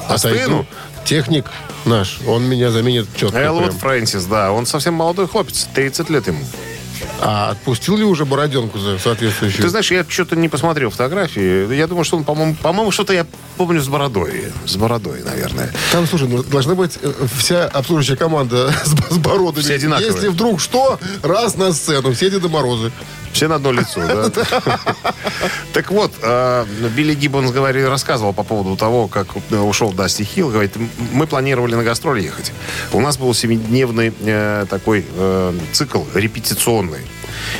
[0.08, 0.36] Остыну?
[0.36, 0.66] отойду,
[1.12, 1.46] техник
[1.84, 3.38] наш, он меня заменит четко.
[3.38, 3.74] Элвуд.
[3.74, 6.40] Фрэнсис, да, он совсем молодой хлопец, 30 лет ему.
[7.20, 9.62] А отпустил ли уже бороденку за соответствующую?
[9.62, 11.74] Ты знаешь, я что-то не посмотрел фотографии.
[11.76, 13.26] Я думаю, что он, по-моему, по-моему, что-то я
[13.58, 14.46] помню с бородой.
[14.66, 15.74] С бородой, наверное.
[15.92, 19.64] Там, слушай, ну, должна быть э, вся обслуживающая команда с, с бородами.
[19.64, 20.14] Все одинаковые.
[20.14, 22.92] Если вдруг что, раз на сцену, все Деды Морозы.
[23.34, 24.32] Все на одно лицо, да?
[25.74, 26.66] Так вот, э,
[26.96, 30.50] Билли Гиббонс говорил, рассказывал по поводу того, как э, ушел Дасти Хилл.
[30.50, 32.52] Говорит, «М- мы планировали на гастроли ехать.
[32.92, 37.00] У нас был семидневный э, такой э, цикл репетиционный.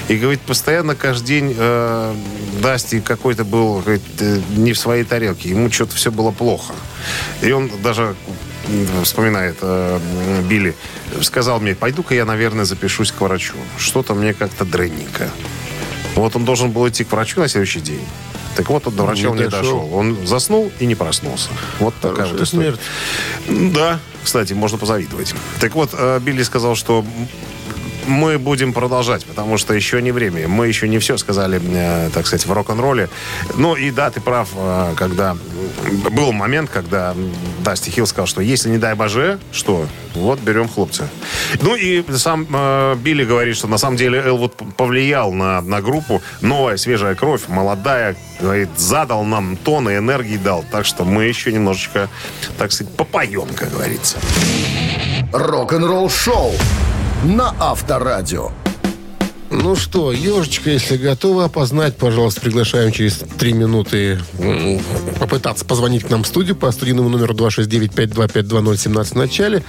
[0.10, 2.16] И, говорит, постоянно каждый день э,
[2.62, 4.02] Дасти какой-то был говорит,
[4.58, 5.50] не в своей тарелке.
[5.50, 6.74] Ему что-то все было плохо.
[7.42, 8.16] И он даже
[9.04, 10.00] вспоминает э,
[10.50, 10.76] Билли,
[11.22, 13.56] сказал мне, пойду-ка я, наверное, запишусь к врачу.
[13.78, 15.30] Что-то мне как-то дренненько.
[16.16, 18.06] Вот он должен был идти к врачу на следующий день.
[18.56, 19.62] Так вот, он до врача Не не дошел.
[19.80, 19.90] дошел.
[19.94, 21.50] Он заснул и не проснулся.
[21.80, 22.76] Вот такая Хорошая вот история.
[23.48, 23.74] смерть.
[23.74, 25.34] Да, кстати, можно позавидовать.
[25.62, 27.06] Так вот, э, Билли сказал, что
[28.08, 30.48] мы будем продолжать, потому что еще не время.
[30.48, 33.10] Мы еще не все сказали, э, так сказать, в рок-н-ролле.
[33.56, 35.38] Ну и да, ты прав, э, когда
[36.12, 37.16] был момент, когда
[37.64, 41.10] Дасти Хилл сказал, что если не дай боже, что, вот берем хлопца.
[41.62, 46.22] Ну и сам э, Билли говорит, что на самом деле Элвуд повлиял на, на группу.
[46.42, 50.66] Новая, свежая кровь, молодая, говорит, задал нам тон и энергии дал.
[50.72, 52.10] Так что мы еще немножечко,
[52.58, 54.18] так сказать, попоем, как говорится.
[55.32, 56.54] Рок-н-ролл шоу
[57.24, 58.52] на Авторадио.
[59.52, 64.20] Ну что, ежечка, если готова опознать, пожалуйста, приглашаем через три минуты
[65.20, 69.64] попытаться позвонить к нам в студию по студийному номеру 269-525-2017 в начале.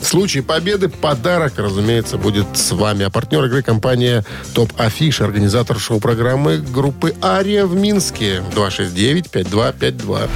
[0.00, 3.04] В случае победы подарок, разумеется, будет с вами.
[3.04, 8.42] А партнер игры компания Топ Афиш, организатор шоу-программы группы Ария в Минске.
[8.54, 10.28] 269-5252.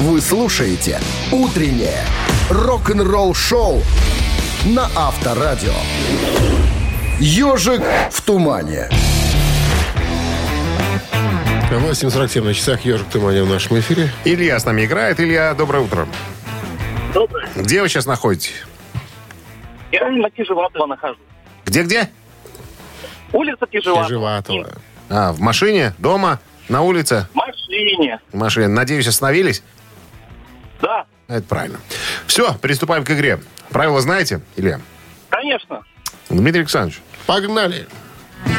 [0.00, 2.04] Вы слушаете «Утреннее
[2.48, 3.82] рок-н-ролл шоу»
[4.64, 5.72] на Авторадио.
[7.18, 8.88] «Ежик в тумане».
[11.70, 14.10] 8.47 на часах «Ежик Тумане» в нашем эфире.
[14.24, 15.18] Илья с нами играет.
[15.20, 16.06] Илья, доброе утро.
[17.14, 17.48] Доброе.
[17.56, 18.52] Где вы сейчас находитесь?
[19.90, 21.18] Я на Кижеватова нахожусь.
[21.64, 22.10] Где-где?
[23.32, 24.08] Улица Кижеватова.
[24.08, 24.68] Живатова.
[25.08, 25.94] А, в машине?
[25.98, 26.40] Дома?
[26.68, 27.26] На улице?
[27.32, 28.20] В машине.
[28.32, 28.68] В машине.
[28.68, 29.62] Надеюсь, остановились?
[30.82, 31.78] Да, Это правильно.
[32.26, 33.40] Все, приступаем к игре.
[33.70, 34.80] Правила знаете, Илья?
[35.30, 35.82] конечно.
[36.28, 37.00] Дмитрий Александрович.
[37.26, 37.86] Погнали!
[38.46, 38.52] Ну,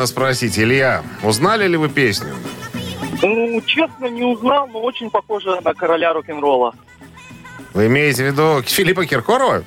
[0.00, 0.58] наверное, спросить.
[0.58, 2.34] Илья, узнали ли вы песню?
[3.22, 6.74] Ну, честно, не узнал, но очень похоже на короля рок-н-ролла.
[7.74, 9.62] Вы имеете в виду Филиппа Киркорова?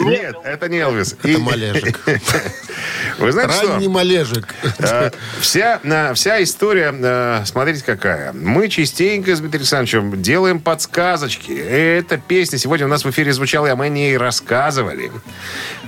[0.00, 1.16] Нет, это не Элвис.
[1.22, 2.00] Это Малежик.
[3.18, 3.68] Вы знаете что?
[3.72, 4.54] Ранний Малежик.
[4.78, 5.10] Э,
[5.40, 5.80] Вся,
[6.14, 8.32] вся история, э, смотрите какая.
[8.32, 11.52] Мы частенько с Дмитрием Александровичем делаем подсказочки.
[11.52, 15.10] Эта песня сегодня у нас в эфире звучала, и мы о ней рассказывали.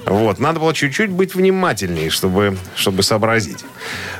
[0.06, 0.38] Вот.
[0.38, 3.64] Надо было чуть-чуть быть внимательнее, чтобы, чтобы сообразить.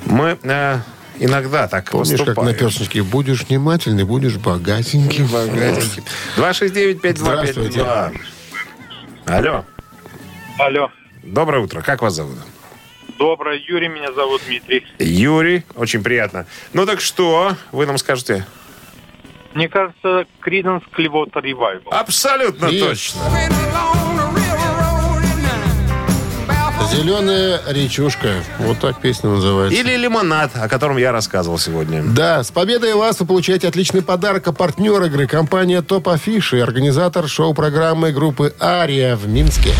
[0.04, 0.78] Мы э,
[1.18, 2.48] иногда так Помнишь, как поступаем.
[2.52, 5.24] на персточке будешь внимательный, будешь богатенький.
[6.36, 8.16] 269-5252.
[9.26, 9.64] Алло.
[10.58, 10.90] Алло.
[11.22, 11.80] Доброе утро.
[11.82, 12.36] Как вас зовут?
[13.18, 13.58] Доброе.
[13.66, 14.86] Юрий меня зовут, Дмитрий.
[14.98, 16.46] Юрий, очень приятно.
[16.72, 18.44] Ну так что, вы нам скажете?
[19.54, 21.88] Мне кажется, Creedence Clearwater Revival.
[21.90, 23.20] Абсолютно И- точно.
[26.94, 28.34] Зеленая речушка.
[28.58, 29.78] Вот так песня называется.
[29.78, 32.02] Или лимонад, о котором я рассказывал сегодня.
[32.04, 34.46] Да, с победой вас вы получаете отличный подарок.
[34.46, 39.74] А партнер игры компания Топ Афиши, организатор шоу-программы группы Ария в Минске.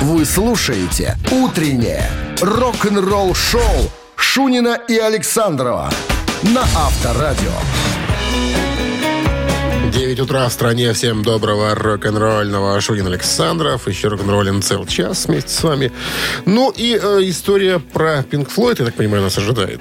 [0.00, 2.08] Вы слушаете «Утреннее
[2.40, 5.90] рок-н-ролл-шоу» Шунина и Александрова
[6.42, 7.52] на Авторадио.
[9.92, 10.92] 9 утра в стране.
[10.94, 12.80] Всем доброго рок-н-ролльного.
[12.80, 13.86] Шунин Александров.
[13.86, 15.92] Еще рок-н-роллин цел час вместе с вами.
[16.46, 19.80] Ну и э, история про Пинк Флойд, я так понимаю, нас ожидает.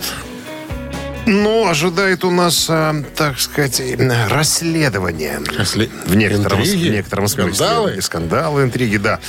[1.27, 5.39] Ну, ожидает у нас, э, так сказать, э, расследование.
[5.57, 7.53] Если В некотором, интриги, в некотором смысле.
[7.53, 8.01] скандалы.
[8.01, 9.19] Скандалы, интриги, да.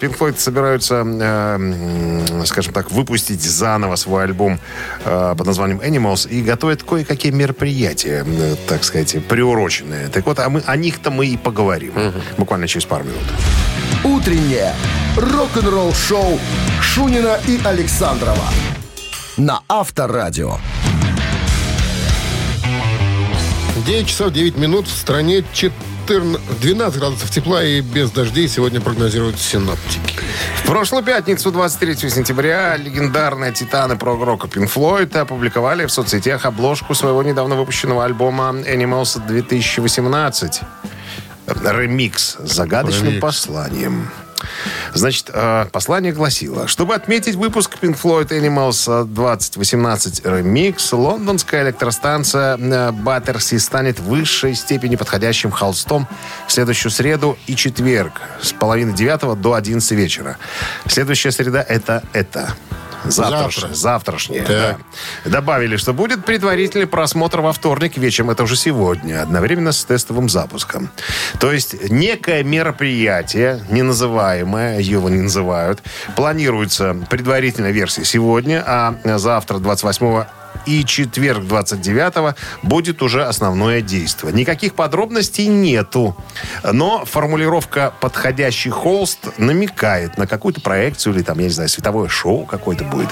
[0.00, 4.58] Пинк Флойд собираются, э, м, скажем так, выпустить заново свой альбом
[5.04, 8.26] под названием Animals и готовят кое-какие мероприятия,
[8.66, 10.08] так сказать, приуроченные.
[10.08, 11.92] Так вот, а мы, о них-то мы и поговорим.
[12.36, 13.22] Буквально через пару минут.
[14.04, 14.74] «Утреннее
[15.16, 16.38] рок-н-ролл-шоу»
[16.80, 18.44] Шунина и Александрова
[19.36, 20.58] на Авторадио.
[23.84, 29.38] 9 часов 9 минут в стране 14, 12 градусов тепла и без дождей сегодня прогнозируют
[29.38, 30.14] синоптики.
[30.62, 37.22] В прошлую пятницу, 23 сентября, легендарные титаны прог-рока Pink Floyd опубликовали в соцсетях обложку своего
[37.22, 40.60] недавно выпущенного альбома Animals 2018.
[41.46, 43.20] Ремикс с загадочным Ремикс.
[43.20, 44.08] посланием.
[44.94, 52.92] Значит, э, послание гласило, чтобы отметить выпуск Pink Floyd Animals 2018 Remix, лондонская электростанция э,
[52.92, 56.06] Баттерси станет в высшей степени подходящим холстом
[56.46, 60.36] в следующую среду и четверг с половины девятого до 11 вечера.
[60.86, 62.54] Следующая среда это это.
[63.04, 63.74] Завтраш- Завтра.
[63.74, 64.44] Завтрашняя.
[64.44, 64.78] Так.
[65.24, 65.30] да.
[65.30, 70.90] Добавили, что будет предварительный просмотр во вторник вечером, это уже сегодня, одновременно с тестовым запуском.
[71.40, 75.82] То есть некое мероприятие, не называемое, его не называют,
[76.16, 80.24] планируется предварительная версия сегодня, а завтра, 28
[80.66, 84.32] и четверг 29 будет уже основное действие.
[84.32, 86.16] Никаких подробностей нету.
[86.70, 92.44] Но формулировка «подходящий холст» намекает на какую-то проекцию или там, я не знаю, световое шоу
[92.46, 93.08] какое-то будет.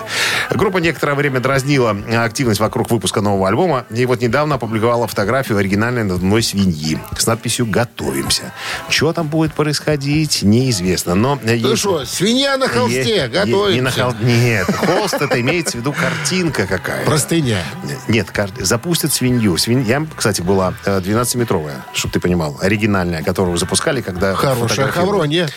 [0.50, 3.84] Группа некоторое время дразнила активность вокруг выпуска нового альбома.
[3.90, 8.52] И вот недавно опубликовала фотографию оригинальной надувной свиньи с надписью «Готовимся».
[8.88, 11.14] Что там будет происходить, неизвестно.
[11.14, 13.74] Но Ну есть- что, свинья на холсте, готовимся.
[13.74, 17.10] не на хол- Нет, холст это имеется в виду картинка какая-то.
[17.40, 17.64] Простыня.
[18.08, 19.56] Нет, каждый- запустят свинью.
[19.56, 22.58] Свинья, кстати, была э, 12-метровая, чтобы ты понимал.
[22.60, 24.34] Оригинальная, которую запускали, когда...
[24.34, 25.48] Хорошая хавронья.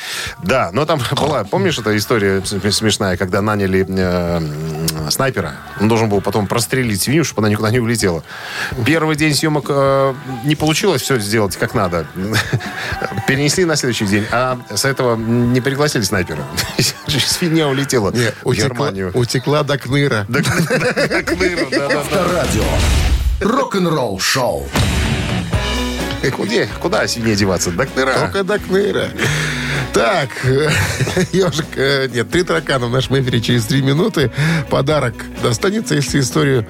[0.42, 5.56] Да, но там была, помнишь, эта история см- смешная, когда наняли э, снайпера.
[5.80, 8.24] Он должен был потом прострелить свинью, чтобы она никуда не улетела.
[8.86, 10.14] Первый день съемок э,
[10.46, 12.06] не получилось все сделать как надо.
[13.28, 16.44] Перенесли на следующий день, а с этого не пригласили снайпера.
[17.08, 19.12] Свинья улетела Не, в утекла, Германию.
[19.14, 20.26] утекла до Кныра.
[20.30, 21.73] Да, к Ныру, да-да-да.
[21.80, 22.64] Авторадио.
[23.42, 24.68] Рок-н-ролл-шоу.
[26.22, 27.72] Э, Куда, куда свинье деваться?
[27.72, 28.14] До Кныра.
[28.14, 29.10] Только до Кныра.
[29.94, 30.30] Так,
[31.34, 34.32] ежик, э, нет, три таракана в нашем эфире через три минуты.
[34.70, 36.66] Подарок достанется, если историю,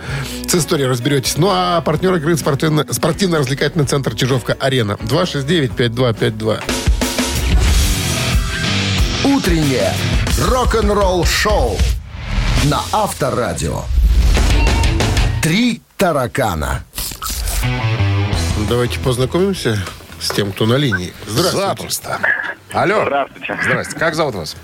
[0.47, 1.37] с историей разберетесь.
[1.37, 4.97] Ну, а партнер игры спортивно- спортивно-развлекательный центр Чижовка-Арена.
[5.01, 6.59] 269-5252.
[9.23, 9.93] Утреннее
[10.49, 11.77] рок-н-ролл-шоу
[12.65, 13.83] на Авторадио.
[15.43, 16.83] Три таракана.
[18.69, 19.77] Давайте познакомимся
[20.19, 21.13] с тем, кто на линии.
[21.27, 21.67] Здравствуйте.
[21.67, 22.19] Запросто.
[22.71, 23.01] Алло.
[23.03, 23.59] Здравствуйте.
[23.63, 23.99] Здрасте.
[23.99, 24.55] Как зовут вас?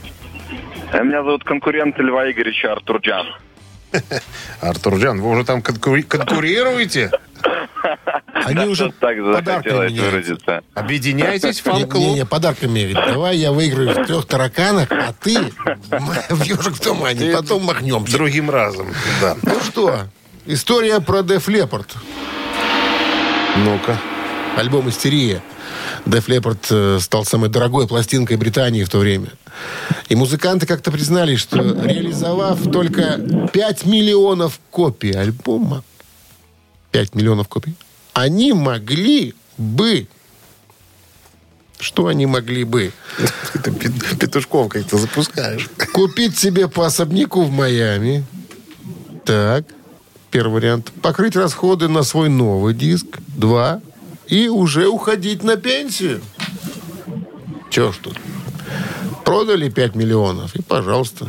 [0.94, 3.28] Э, Меня зовут конкурент Льва Игоревича Артур Джан.
[4.62, 7.12] Артур Джан, вы уже там конкури- конкурируете?
[8.34, 10.62] Они уже подарками выразиться.
[10.76, 12.15] Объединяйтесь в Не, не, фан-клуб.
[12.15, 12.96] не, подарками ведь.
[12.96, 15.38] Давай я выиграю в трех тараканах, а ты
[16.30, 17.32] в ежик в тумане.
[17.34, 18.13] Потом махнемся.
[18.13, 18.88] Другим разом.
[19.22, 19.36] Да.
[19.44, 20.06] Ну что,
[20.54, 21.96] история про Деф Леппорт.
[23.58, 24.00] Ну-ка.
[24.58, 25.42] Альбом «Истерия».
[26.06, 29.30] Деф Леппорт э, стал самой дорогой пластинкой Британии в то время.
[30.10, 33.19] И музыканты как-то признались, что реализовав только
[33.54, 35.84] 5 миллионов копий альбома,
[36.92, 37.76] 5 миллионов копий,
[38.13, 40.08] они могли бы...
[41.80, 42.92] Что они могли бы?
[43.63, 45.69] Ты пе- петушков как-то запускаешь.
[45.94, 48.26] Купить себе по особняку в Майами.
[49.23, 49.63] Так,
[50.30, 50.92] первый вариант.
[51.02, 53.19] Покрыть расходы на свой новый диск.
[53.36, 53.82] Два.
[54.27, 56.21] И уже уходить на пенсию.
[57.69, 58.17] Че ж тут?
[59.25, 61.27] Продали 5 миллионов, и пожалуйста.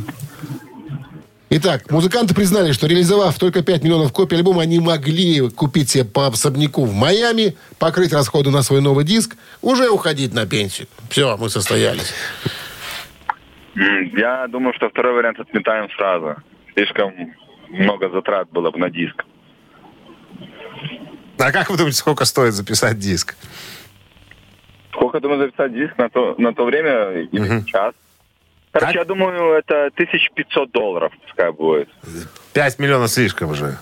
[1.52, 6.28] Итак, музыканты признали, что реализовав только 5 миллионов копий альбома, они могли купить себе по
[6.28, 10.86] особняку в Майами, покрыть расходы на свой новый диск, уже уходить на пенсию.
[11.10, 12.14] Все, мы состоялись.
[13.74, 16.36] Я думаю, что второй вариант отметаем сразу.
[16.74, 17.12] Слишком
[17.70, 19.24] много затрат было бы на диск.
[21.38, 23.36] А как вы думаете, сколько стоит записать диск?
[24.92, 27.94] Сколько, думаю, записать диск на то, на то время или сейчас?
[28.72, 28.94] Короче, Как?
[28.94, 31.88] я думаю, это 1500 долларов пускай будет.
[32.52, 33.76] 5 миллионов слишком же.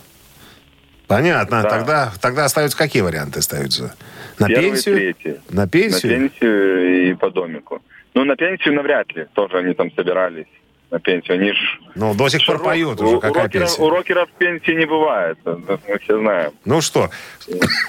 [1.08, 1.62] Понятно.
[1.62, 1.68] Да.
[1.70, 3.94] Тогда, тогда остаются какие варианты остаются?
[4.38, 4.94] На Первый, пенсию?
[4.96, 5.36] третий.
[5.50, 6.12] На На пенсию?
[6.28, 7.82] пенсию и по домику.
[8.14, 9.26] Ну, на пенсию навряд ли.
[9.34, 10.46] Тоже они там собирались
[10.90, 11.34] на пенсию.
[11.38, 11.56] Они ж...
[11.94, 13.16] Ну, до сих пор Рок- поют уже.
[13.16, 13.82] у Какая рокеров, пенсия?
[13.82, 15.38] у рокеров пенсии не бывает.
[15.44, 16.52] Это мы все знаем.
[16.64, 17.10] Ну что,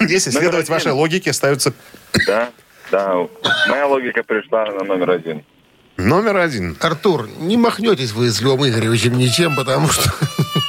[0.01, 1.73] если Номер следовать вашей логике, остаются
[2.27, 2.49] Да?
[2.91, 3.15] Да.
[3.69, 5.43] Моя логика пришла на номер один.
[5.97, 6.75] номер один.
[6.81, 10.11] Артур, не махнетесь вы с Львом Игоревичем ничем, потому что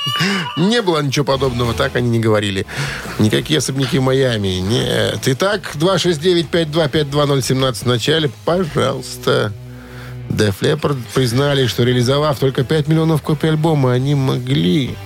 [0.57, 2.67] не было ничего подобного, так они не говорили.
[3.19, 5.21] Никакие особняки в Майами, нет.
[5.27, 9.53] Итак, 269-5252017 в начале, пожалуйста.
[10.31, 14.97] Def Leppard признали, что реализовав только 5 миллионов копий альбома, они могли,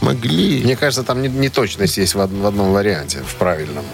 [0.00, 0.62] могли.
[0.62, 3.84] Мне кажется, там не- неточность есть в, од- в одном варианте, в правильном.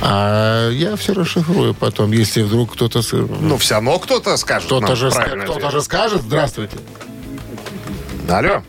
[0.00, 3.02] А я все расшифрую потом, если вдруг кто-то...
[3.02, 6.76] с- Ну, все равно кто-то скажет Кто-то же, кто-то же скажет, здравствуйте.
[8.28, 8.62] Алло,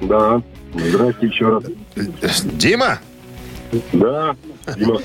[0.00, 0.42] Да.
[0.74, 1.64] Здравствуйте еще раз.
[2.44, 2.98] Дима?
[3.92, 4.34] Да.
[4.76, 5.00] Дима.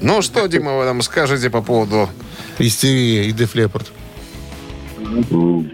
[0.00, 2.08] Ну что, Дима, вы нам скажете по поводу...
[2.58, 3.32] Истерия и.
[3.32, 4.05] М,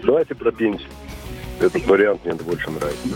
[0.03, 0.89] Давайте про пенсию.
[1.59, 3.07] Этот вариант мне больше нравится.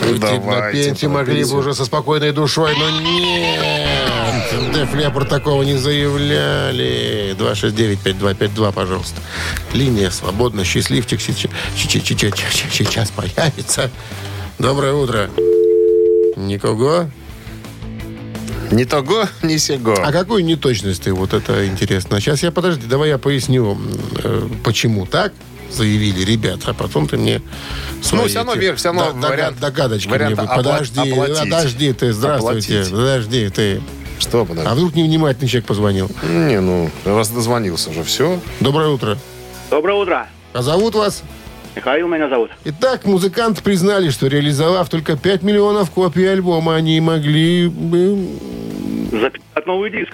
[0.00, 4.74] На Давайте пенсию про могли бы уже со спокойной душой, но нет.
[4.74, 4.94] Деф
[5.28, 7.34] такого не заявляли.
[7.38, 9.20] 269-5252, пожалуйста.
[9.72, 10.64] Линия свободна.
[10.64, 13.90] Счастливчик сейчас, появится.
[14.58, 15.30] Доброе утро.
[16.36, 17.06] Никого?
[18.70, 19.96] Ни того, ни сего.
[20.00, 21.12] А какую неточность ты?
[21.12, 22.20] Вот это интересно.
[22.20, 23.76] Сейчас я, подожди, давай я поясню,
[24.22, 25.32] э, почему так
[25.72, 27.42] заявили ребята, а потом ты мне
[28.02, 30.48] свои Ну, всё равно, эти Вер, всё равно дог- вариант- догадочки вариант мне.
[30.48, 31.38] Подожди, оплатить.
[31.38, 32.92] подожди ты, здравствуйте, Оплатить.
[32.92, 33.82] подожди ты.
[34.18, 34.68] Что, подожди?
[34.70, 36.10] А вдруг невнимательный человек позвонил?
[36.28, 38.38] Не, ну, раз дозвонился уже, все.
[38.60, 39.16] Доброе утро.
[39.70, 40.28] Доброе утро.
[40.52, 41.22] А зовут вас?
[41.76, 42.50] Михаил меня зовут.
[42.64, 48.28] Итак, музыканты признали, что реализовав только 5 миллионов копий альбома, они могли бы
[49.12, 50.10] Записать новый диск.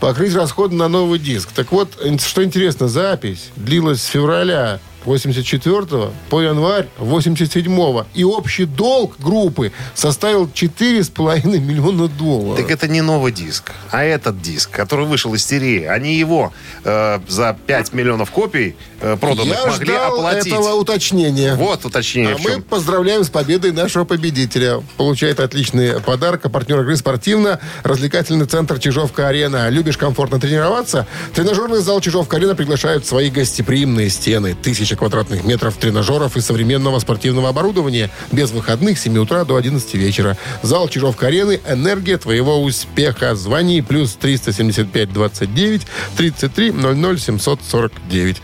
[0.00, 1.50] покрыть расходы на новый диск.
[1.52, 1.90] Так вот,
[2.20, 10.46] что интересно, запись длилась с февраля 84 по январь 87 И общий долг группы составил
[10.46, 12.60] 4,5 миллиона долларов.
[12.60, 15.84] Так это не новый диск, а этот диск, который вышел из стереи.
[15.84, 16.52] Они его
[16.84, 18.76] э, за 5 миллионов копий
[19.20, 20.52] проданных Я могли ждал оплатить.
[20.52, 21.54] этого уточнения.
[21.54, 24.82] Вот уточнение А мы поздравляем с победой нашего победителя.
[24.96, 26.44] Получает отличный подарок.
[26.44, 29.68] А партнер игры спортивно-развлекательный центр Чижовка-Арена.
[29.68, 31.06] Любишь комфортно тренироваться?
[31.34, 34.56] Тренажерный зал Чижовка-Арена приглашает в свои гостеприимные стены.
[34.60, 38.10] Тысяча квадратных метров тренажеров и современного спортивного оборудования.
[38.32, 40.36] Без выходных с 7 утра до 11 вечера.
[40.62, 41.60] Зал Чижовка-Арены.
[41.68, 43.34] Энергия твоего успеха.
[43.34, 45.82] Звони плюс 375 29
[46.16, 48.36] 33 00 749.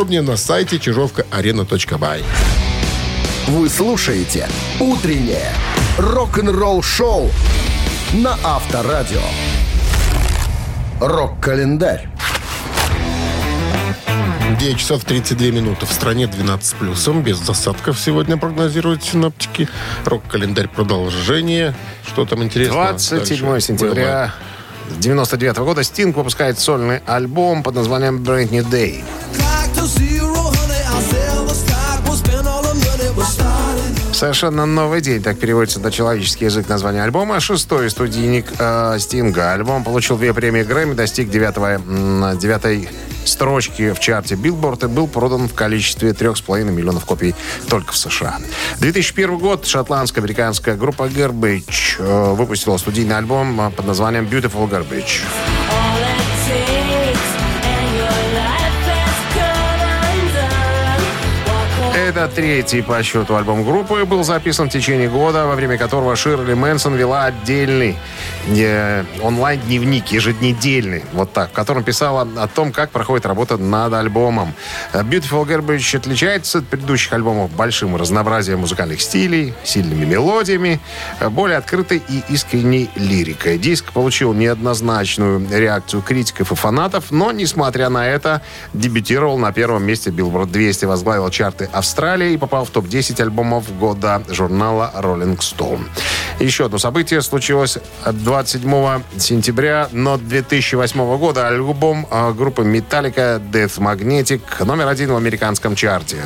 [0.00, 2.24] Подробнее на сайте чижовкаарена.бай.
[3.48, 4.48] Вы слушаете
[4.80, 5.52] «Утреннее
[5.98, 7.30] рок-н-ролл-шоу»
[8.14, 9.20] на Авторадио.
[11.00, 12.08] Рок-календарь.
[14.58, 15.84] 9 часов 32 минуты.
[15.84, 17.22] В стране 12 с плюсом.
[17.22, 19.68] Без засадков сегодня прогнозируют синоптики.
[20.06, 21.74] Рок-календарь продолжение.
[22.06, 22.86] Что там интересного?
[22.86, 23.66] 27 дальше?
[23.66, 24.32] сентября
[24.98, 29.04] 99 года Стинг выпускает сольный альбом под названием Brand New Day.
[34.20, 37.40] Совершенно новый день, так переводится на человеческий язык название альбома.
[37.40, 39.54] Шестой студийник э, Стинга.
[39.54, 41.80] Альбом получил две премии Грэмми, достиг девятого,
[42.36, 42.90] девятой
[43.24, 47.34] строчки в чарте Билборд и был продан в количестве 3,5 миллионов копий
[47.70, 48.40] только в США.
[48.80, 55.22] 2001 год шотландско-американская группа Garbage э, выпустила студийный альбом э, под названием Beautiful Garbage.
[62.10, 64.04] Это третий по счету альбом группы.
[64.04, 67.96] Был записан в течение года, во время которого Ширли Мэнсон вела отдельный
[68.48, 74.54] э, онлайн-дневник, еженедельный, вот так, в котором писала о том, как проходит работа над альбомом.
[74.92, 80.80] Э, Beautiful Garbage отличается от предыдущих альбомов большим разнообразием музыкальных стилей, сильными мелодиями,
[81.20, 83.56] э, более открытой и искренней лирикой.
[83.56, 88.42] Диск получил неоднозначную реакцию критиков и фанатов, но, несмотря на это,
[88.74, 93.76] дебютировал на первом месте Billboard 200, возглавил чарты Австралии, Австралии и попал в топ-10 альбомов
[93.76, 95.82] года журнала Rolling Stone.
[96.38, 97.76] Еще одно событие случилось
[98.10, 101.48] 27 сентября, но 2008 года.
[101.48, 106.16] Альбом э, группы Metallica Death Magnetic номер один в американском чарте.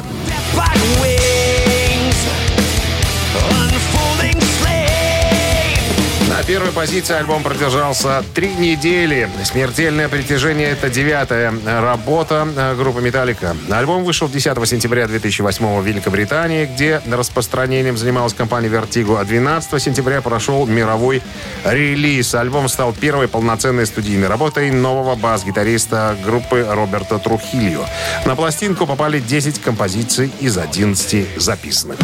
[6.47, 9.29] Первой позиции альбом продержался три недели.
[9.45, 13.57] «Смертельное притяжение»— это девятая работа э, группы «Металлика».
[13.71, 20.21] Альбом вышел 10 сентября 2008 в Великобритании, где распространением занималась компания Vertigo, а 12 сентября
[20.21, 21.23] прошел мировой
[21.65, 22.35] релиз.
[22.35, 27.89] Альбом стал первой полноценной студийной работой нового бас-гитариста группы Роберта Трухильо.
[28.27, 31.99] На пластинку попали 10 композиций из 11 записанных.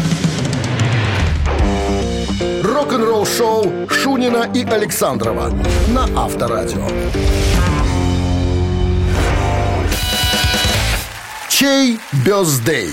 [2.91, 5.49] Рок-н-ролл шоу Шунина и Александрова
[5.87, 6.85] на Авторадио.
[11.47, 12.89] Чей бездей?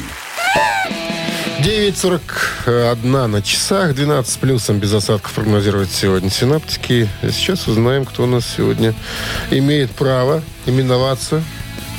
[1.64, 7.09] 9.41 на часах, 12 с плюсом без осадков прогнозируют сегодня синаптики.
[7.22, 8.94] Сейчас узнаем, кто у нас сегодня
[9.51, 11.42] имеет право именоваться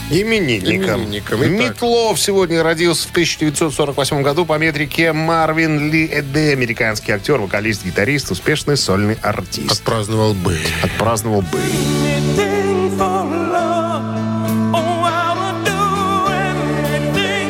[0.10, 1.03] Именинником.
[1.03, 1.49] Именинником, итак.
[1.49, 8.32] Митлов сегодня родился в 1948 году по метрике Марвин Ли Эде, американский актер, вокалист, гитарист,
[8.32, 9.72] успешный сольный артист.
[9.72, 10.57] отпраздновал бы.
[10.84, 11.60] Отпраздновал бы.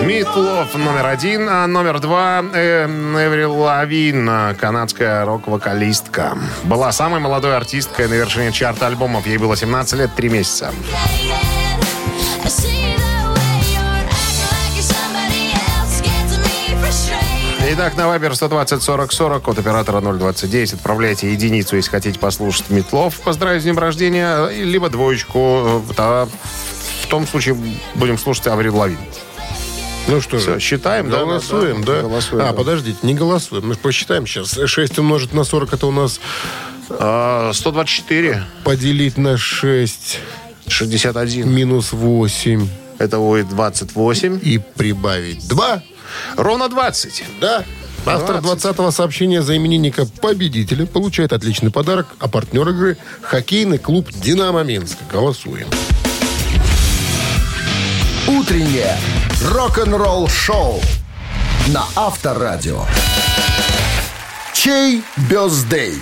[0.03, 6.37] Митлов номер один, а номер два э, Эври Лавин, канадская рок-вокалистка.
[6.63, 9.27] Была самой молодой артисткой на вершине чарта альбомов.
[9.27, 10.73] Ей было 17 лет, 3 месяца.
[17.71, 23.19] Итак, на Вайбер 120 40 40 от оператора 029 отправляйте единицу, если хотите послушать Метлов.
[23.21, 25.83] Поздравить с днем рождения, либо двоечку.
[25.95, 26.27] да,
[27.03, 27.55] в том случае
[27.93, 28.97] будем слушать Аврил Лавин.
[30.07, 32.01] Ну что Всё, же, считаем, да, голосуем, да, да?
[32.01, 32.53] да, голосуем, а, да.
[32.53, 33.67] подождите, не голосуем.
[33.67, 34.57] Мы же посчитаем сейчас.
[34.65, 36.19] 6 умножить на 40, это у нас
[36.89, 40.19] А, 124, поделить на 6
[40.71, 41.49] 61.
[41.49, 42.67] минус 8
[42.97, 44.39] Это будет 28.
[44.41, 45.83] и прибавить 2.
[46.37, 47.23] Ровно 20.
[47.41, 47.63] Да.
[48.05, 54.63] Автор 20-го сообщения за именинника победителя получает отличный подарок, а партнер игры– хоккейный клуб «Динамо
[54.63, 54.97] Минск».
[55.11, 55.67] Голосуем.
[58.27, 58.97] Утреннее
[59.43, 60.81] рок-н-ролл шоу
[61.67, 62.85] на Авторадио.
[64.53, 65.95] Чей бездей?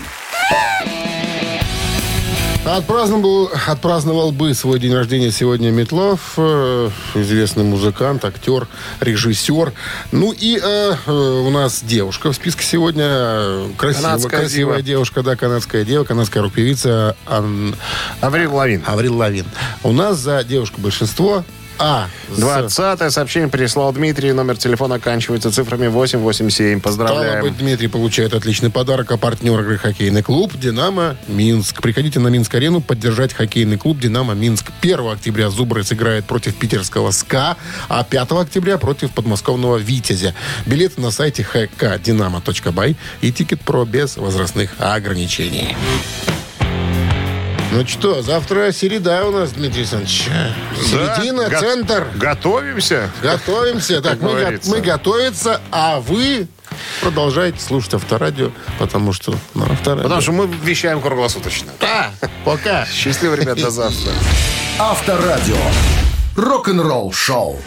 [2.68, 8.68] Отпраздновал, отпраздновал бы свой день рождения сегодня Метлов, э, известный музыкант, актер,
[9.00, 9.72] режиссер.
[10.12, 13.70] Ну и э, э, у нас девушка в списке сегодня.
[13.78, 17.74] Красивая, Канадская красивая девушка, да, канадская дева, канадская рок-певица Ан-
[18.20, 18.84] Аврил Лавин.
[18.86, 19.46] Аврил Лавин.
[19.84, 21.46] У нас за девушку большинство,
[21.80, 24.32] а с- 20 сообщение прислал Дмитрий.
[24.34, 26.80] Номер телефона оканчивается цифрами 887.
[26.80, 27.42] Стало Поздравляем.
[27.44, 31.82] быть, Дмитрий получает отличный подарок, а партнер игры хоккейный клуб «Динамо Минск».
[31.82, 34.72] Приходите на Минск-арену поддержать хоккейный клуб «Динамо Минск».
[34.82, 37.58] 1 октября «Зубры» сыграет против питерского «СКА»,
[37.90, 40.34] а 5 октября против подмосковного «Витязя».
[40.66, 45.76] Билеты на сайте hkdinamo.by и тикет про без возрастных ограничений.
[47.72, 50.24] Ну что, завтра середа у нас, Дмитрий Александрович.
[50.84, 52.08] Середина, Да, го- центр.
[52.16, 53.10] Готовимся.
[53.22, 54.02] Готовимся.
[54.02, 56.48] Так, Как мы, го- мы готовиться, а вы
[57.02, 60.04] продолжайте слушать Авторадио, потому что на Авторадио...
[60.04, 61.72] Потому что мы вещаем круглосуточно.
[61.80, 62.12] Да,
[62.46, 62.86] пока.
[62.86, 64.14] Счастливо, ребят, до завтра.
[64.80, 65.58] Авторадио.
[66.38, 67.60] Рок-н-ролл шоу.